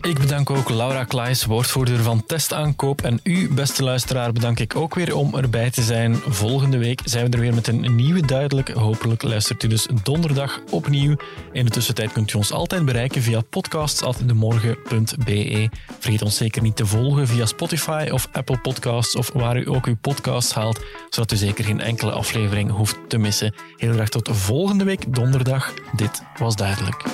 Ik 0.00 0.18
bedank 0.18 0.50
ook 0.50 0.68
Laura 0.68 1.04
Klaes, 1.04 1.44
woordvoerder 1.44 2.02
van 2.02 2.26
Testaankoop. 2.26 3.02
En 3.02 3.20
u, 3.22 3.54
beste 3.54 3.82
luisteraar, 3.82 4.32
bedank 4.32 4.58
ik 4.58 4.76
ook 4.76 4.94
weer 4.94 5.16
om 5.16 5.34
erbij 5.34 5.70
te 5.70 5.82
zijn. 5.82 6.16
Volgende 6.16 6.78
week 6.78 7.00
zijn 7.04 7.26
we 7.26 7.30
er 7.30 7.40
weer 7.40 7.54
met 7.54 7.66
een 7.66 7.94
nieuwe 7.94 8.26
Duidelijk. 8.26 8.68
Hopelijk 8.68 9.22
luistert 9.22 9.62
u 9.62 9.68
dus 9.68 9.86
donderdag 10.02 10.60
opnieuw. 10.70 11.16
In 11.52 11.64
de 11.64 11.70
tussentijd 11.70 12.12
kunt 12.12 12.32
u 12.32 12.36
ons 12.36 12.52
altijd 12.52 12.84
bereiken 12.84 13.22
via 13.22 13.40
podcasts.demorgen.be. 13.40 15.68
Vergeet 15.98 16.22
ons 16.22 16.36
zeker 16.36 16.62
niet 16.62 16.76
te 16.76 16.86
volgen 16.86 17.26
via 17.26 17.46
Spotify 17.46 18.08
of 18.12 18.28
Apple 18.32 18.58
Podcasts 18.58 19.16
of 19.16 19.30
waar 19.32 19.56
u 19.56 19.68
ook 19.68 19.86
uw 19.86 19.96
podcasts 20.00 20.54
haalt, 20.54 20.80
zodat 21.10 21.32
u 21.32 21.36
zeker 21.36 21.64
geen 21.64 21.80
enkele 21.80 22.12
aflevering 22.12 22.70
hoeft 22.70 22.96
te 23.08 23.18
missen. 23.18 23.54
Heel 23.76 23.92
graag 23.92 24.08
tot 24.08 24.28
volgende 24.32 24.84
week 24.84 25.14
donderdag. 25.14 25.74
Dit 25.96 26.22
was 26.38 26.56
Duidelijk. 26.56 27.04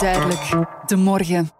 Duidelijk. 0.00 0.66
De 0.86 0.96
morgen. 0.96 1.59